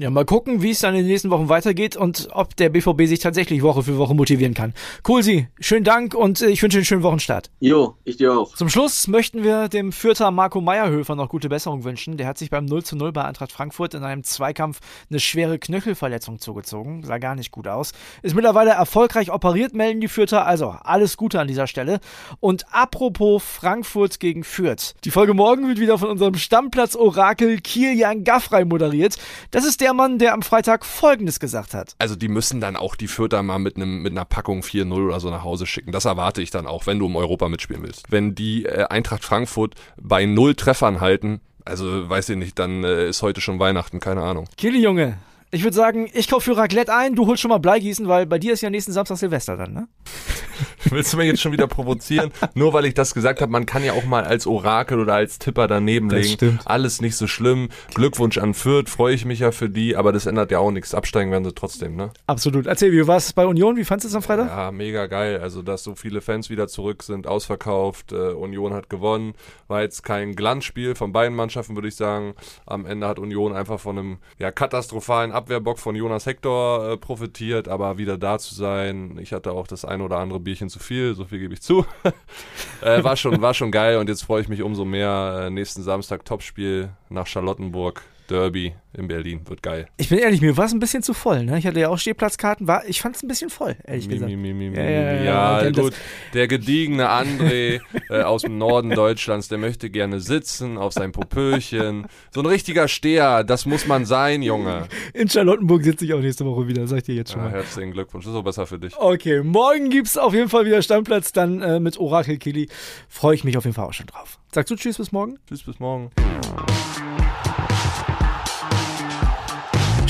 Ja, 0.00 0.10
mal 0.10 0.24
gucken, 0.24 0.62
wie 0.62 0.70
es 0.70 0.78
dann 0.78 0.94
in 0.94 1.00
den 1.00 1.08
nächsten 1.08 1.28
Wochen 1.30 1.48
weitergeht 1.48 1.96
und 1.96 2.28
ob 2.30 2.54
der 2.54 2.68
BVB 2.68 3.06
sich 3.06 3.18
tatsächlich 3.18 3.64
Woche 3.64 3.82
für 3.82 3.98
Woche 3.98 4.14
motivieren 4.14 4.54
kann. 4.54 4.72
Cool, 5.06 5.24
Sie. 5.24 5.48
Schönen 5.58 5.82
Dank 5.82 6.14
und 6.14 6.40
ich 6.40 6.62
wünsche 6.62 6.78
einen 6.78 6.84
schönen 6.84 7.02
Wochenstart. 7.02 7.50
Jo, 7.58 7.96
ich 8.04 8.16
dir 8.16 8.32
auch. 8.32 8.54
Zum 8.54 8.68
Schluss 8.68 9.08
möchten 9.08 9.42
wir 9.42 9.66
dem 9.66 9.90
Fürther 9.90 10.30
Marco 10.30 10.60
Meierhöfer 10.60 11.16
noch 11.16 11.28
gute 11.28 11.48
Besserung 11.48 11.82
wünschen. 11.82 12.16
Der 12.16 12.28
hat 12.28 12.38
sich 12.38 12.48
beim 12.48 12.64
0 12.66 12.84
zu 12.84 12.94
0 12.94 13.10
bei 13.10 13.24
Eintracht 13.24 13.50
Frankfurt 13.50 13.94
in 13.94 14.04
einem 14.04 14.22
Zweikampf 14.22 14.78
eine 15.10 15.18
schwere 15.18 15.58
Knöchelverletzung 15.58 16.38
zugezogen. 16.38 17.02
Sah 17.02 17.18
gar 17.18 17.34
nicht 17.34 17.50
gut 17.50 17.66
aus. 17.66 17.90
Ist 18.22 18.36
mittlerweile 18.36 18.70
erfolgreich 18.70 19.32
operiert, 19.32 19.74
melden 19.74 20.00
die 20.00 20.06
Fürther. 20.06 20.46
Also 20.46 20.76
alles 20.80 21.16
Gute 21.16 21.40
an 21.40 21.48
dieser 21.48 21.66
Stelle. 21.66 21.98
Und 22.38 22.66
apropos 22.70 23.42
Frankfurt 23.42 24.20
gegen 24.20 24.44
Fürth. 24.44 24.94
Die 25.02 25.10
Folge 25.10 25.34
morgen 25.34 25.66
wird 25.66 25.80
wieder 25.80 25.98
von 25.98 26.10
unserem 26.10 26.36
Stammplatz-Orakel 26.36 27.58
Kilian 27.62 28.22
Gaffrey 28.22 28.64
moderiert. 28.64 29.16
Das 29.50 29.64
ist 29.64 29.80
der 29.80 29.87
Mann, 29.94 30.18
der 30.18 30.34
am 30.34 30.42
Freitag 30.42 30.84
Folgendes 30.84 31.40
gesagt 31.40 31.74
hat. 31.74 31.94
Also 31.98 32.16
die 32.16 32.28
müssen 32.28 32.60
dann 32.60 32.76
auch 32.76 32.96
die 32.96 33.08
Fürther 33.08 33.42
mal 33.42 33.58
mit, 33.58 33.76
einem, 33.76 34.02
mit 34.02 34.12
einer 34.12 34.24
Packung 34.24 34.60
4-0 34.60 34.92
oder 34.92 35.20
so 35.20 35.30
nach 35.30 35.44
Hause 35.44 35.66
schicken. 35.66 35.92
Das 35.92 36.04
erwarte 36.04 36.42
ich 36.42 36.50
dann 36.50 36.66
auch, 36.66 36.86
wenn 36.86 36.98
du 36.98 37.06
um 37.06 37.16
Europa 37.16 37.48
mitspielen 37.48 37.82
willst. 37.82 38.04
Wenn 38.10 38.34
die 38.34 38.64
äh, 38.64 38.84
Eintracht 38.84 39.24
Frankfurt 39.24 39.74
bei 39.96 40.26
null 40.26 40.54
Treffern 40.54 41.00
halten, 41.00 41.40
also 41.64 42.08
weiß 42.08 42.30
ich 42.30 42.36
nicht, 42.36 42.58
dann 42.58 42.84
äh, 42.84 43.08
ist 43.08 43.22
heute 43.22 43.40
schon 43.40 43.58
Weihnachten, 43.58 44.00
keine 44.00 44.22
Ahnung. 44.22 44.46
Kili 44.56 44.80
Junge, 44.82 45.18
ich 45.50 45.62
würde 45.64 45.76
sagen, 45.76 46.10
ich 46.12 46.28
kaufe 46.28 46.52
für 46.52 46.56
Raclette 46.56 46.94
ein, 46.94 47.14
du 47.14 47.26
holst 47.26 47.40
schon 47.42 47.48
mal 47.50 47.58
Bleigießen, 47.58 48.06
weil 48.08 48.26
bei 48.26 48.38
dir 48.38 48.52
ist 48.52 48.60
ja 48.60 48.70
nächsten 48.70 48.92
Samstag 48.92 49.16
Silvester 49.18 49.56
dann, 49.56 49.72
ne? 49.72 49.88
Willst 50.90 51.12
du 51.12 51.16
mich 51.16 51.26
jetzt 51.26 51.40
schon 51.40 51.52
wieder 51.52 51.66
provozieren? 51.66 52.32
Nur 52.54 52.72
weil 52.72 52.86
ich 52.86 52.94
das 52.94 53.14
gesagt 53.14 53.40
habe, 53.40 53.50
man 53.52 53.66
kann 53.66 53.84
ja 53.84 53.92
auch 53.92 54.04
mal 54.04 54.24
als 54.24 54.46
Orakel 54.46 54.98
oder 55.00 55.14
als 55.14 55.38
Tipper 55.38 55.66
daneben 55.68 56.08
Das 56.08 56.20
legen. 56.20 56.34
stimmt. 56.34 56.60
Alles 56.66 57.00
nicht 57.00 57.16
so 57.16 57.26
schlimm. 57.26 57.68
Glückwunsch 57.94 58.38
an 58.38 58.54
Fürth, 58.54 58.88
freue 58.88 59.14
ich 59.14 59.24
mich 59.24 59.40
ja 59.40 59.52
für 59.52 59.68
die, 59.68 59.96
aber 59.96 60.12
das 60.12 60.26
ändert 60.26 60.50
ja 60.50 60.58
auch 60.58 60.70
nichts. 60.70 60.94
Absteigen 60.94 61.30
werden 61.30 61.44
sie 61.44 61.52
trotzdem, 61.52 61.96
ne? 61.96 62.10
Absolut. 62.26 62.66
Erzähl, 62.66 62.92
wie 62.92 63.06
war 63.06 63.16
es 63.16 63.32
bei 63.32 63.46
Union? 63.46 63.76
Wie 63.76 63.84
fandest 63.84 64.06
du 64.06 64.08
es 64.08 64.14
am 64.14 64.22
Freitag? 64.22 64.48
Ja, 64.48 64.70
mega 64.72 65.06
geil. 65.06 65.40
Also, 65.40 65.62
dass 65.62 65.82
so 65.84 65.94
viele 65.94 66.20
Fans 66.20 66.48
wieder 66.50 66.68
zurück 66.68 67.02
sind, 67.02 67.26
ausverkauft. 67.26 68.12
Äh, 68.12 68.32
Union 68.32 68.72
hat 68.72 68.88
gewonnen. 68.88 69.34
War 69.66 69.82
jetzt 69.82 70.02
kein 70.02 70.34
Glanzspiel 70.34 70.94
von 70.94 71.12
beiden 71.12 71.36
Mannschaften, 71.36 71.74
würde 71.76 71.88
ich 71.88 71.96
sagen. 71.96 72.34
Am 72.66 72.86
Ende 72.86 73.06
hat 73.06 73.18
Union 73.18 73.52
einfach 73.52 73.80
von 73.80 73.98
einem 73.98 74.18
ja, 74.38 74.50
katastrophalen 74.50 75.32
Abwehrbock 75.38 75.78
von 75.78 75.96
Jonas 75.96 76.26
Hector 76.26 76.92
äh, 76.92 76.96
profitiert, 76.96 77.68
aber 77.68 77.96
wieder 77.96 78.18
da 78.18 78.38
zu 78.38 78.54
sein. 78.54 79.18
Ich 79.20 79.32
hatte 79.32 79.52
auch 79.52 79.66
das 79.66 79.84
ein 79.84 80.02
oder 80.02 80.18
andere 80.18 80.40
Bierchen 80.40 80.68
zu 80.68 80.78
viel, 80.78 81.14
so 81.14 81.24
viel 81.24 81.38
gebe 81.38 81.54
ich 81.54 81.62
zu. 81.62 81.86
äh, 82.82 83.02
war, 83.02 83.16
schon, 83.16 83.40
war 83.40 83.54
schon 83.54 83.70
geil 83.70 83.98
und 83.98 84.08
jetzt 84.08 84.22
freue 84.22 84.42
ich 84.42 84.48
mich 84.48 84.62
umso 84.62 84.84
mehr. 84.84 85.44
Äh, 85.46 85.50
nächsten 85.50 85.82
Samstag 85.82 86.24
Topspiel 86.24 86.90
nach 87.08 87.26
Charlottenburg. 87.26 88.02
Derby 88.30 88.74
in 88.96 89.08
Berlin, 89.08 89.40
wird 89.46 89.62
geil. 89.62 89.86
Ich 89.96 90.08
bin 90.08 90.18
ehrlich, 90.18 90.40
mir 90.40 90.56
war 90.56 90.66
es 90.66 90.72
ein 90.72 90.80
bisschen 90.80 91.02
zu 91.02 91.14
voll. 91.14 91.44
Ne? 91.44 91.58
Ich 91.58 91.66
hatte 91.66 91.78
ja 91.80 91.88
auch 91.88 91.98
Stehplatzkarten, 91.98 92.66
war, 92.66 92.86
ich 92.86 93.00
fand 93.00 93.16
es 93.16 93.22
ein 93.22 93.28
bisschen 93.28 93.48
voll, 93.50 93.76
ehrlich 93.86 94.06
Mi, 94.08 94.14
gesagt. 94.14 94.32
mi, 94.32 94.52
mi, 94.52 94.76
Ja, 94.76 94.82
ja, 94.82 94.90
ja, 94.90 95.22
ja, 95.62 95.70
das. 95.70 95.84
gut. 95.84 95.94
Der 96.34 96.48
gediegene 96.48 97.08
André 97.10 97.80
äh, 98.10 98.22
aus 98.22 98.42
dem 98.42 98.58
Norden 98.58 98.90
Deutschlands, 98.90 99.48
der 99.48 99.58
möchte 99.58 99.88
gerne 99.90 100.20
sitzen 100.20 100.78
auf 100.78 100.92
sein 100.92 101.12
Popöchen. 101.12 102.06
So 102.30 102.40
ein 102.40 102.46
richtiger 102.46 102.88
Steher, 102.88 103.44
das 103.44 103.66
muss 103.66 103.86
man 103.86 104.04
sein, 104.04 104.42
Junge. 104.42 104.88
In 105.14 105.28
Charlottenburg 105.28 105.84
sitze 105.84 106.04
ich 106.04 106.14
auch 106.14 106.20
nächste 106.20 106.44
Woche 106.44 106.66
wieder, 106.68 106.86
sag 106.86 106.98
ich 106.98 107.04
dir 107.04 107.14
jetzt 107.14 107.32
schon 107.32 107.40
Ja, 107.42 107.48
mal. 107.48 107.54
herzlichen 107.54 107.92
Glückwunsch, 107.92 108.24
das 108.24 108.32
ist 108.34 108.38
auch 108.38 108.44
besser 108.44 108.66
für 108.66 108.78
dich. 108.78 108.96
Okay, 108.96 109.42
morgen 109.42 109.90
gibt's 109.90 110.18
auf 110.18 110.34
jeden 110.34 110.48
Fall 110.48 110.66
wieder 110.66 110.82
Stammplatz, 110.82 111.32
dann 111.32 111.62
äh, 111.62 111.80
mit 111.80 111.98
Orakel 111.98 112.38
Kili. 112.38 112.68
Freue 113.08 113.34
ich 113.34 113.44
mich 113.44 113.56
auf 113.56 113.64
jeden 113.64 113.74
Fall 113.74 113.86
auch 113.86 113.92
schon 113.94 114.06
drauf. 114.06 114.38
Sagst 114.52 114.70
du 114.70 114.76
Tschüss 114.76 114.98
bis 114.98 115.12
morgen? 115.12 115.38
Tschüss, 115.48 115.62
bis 115.62 115.78
morgen. 115.78 116.10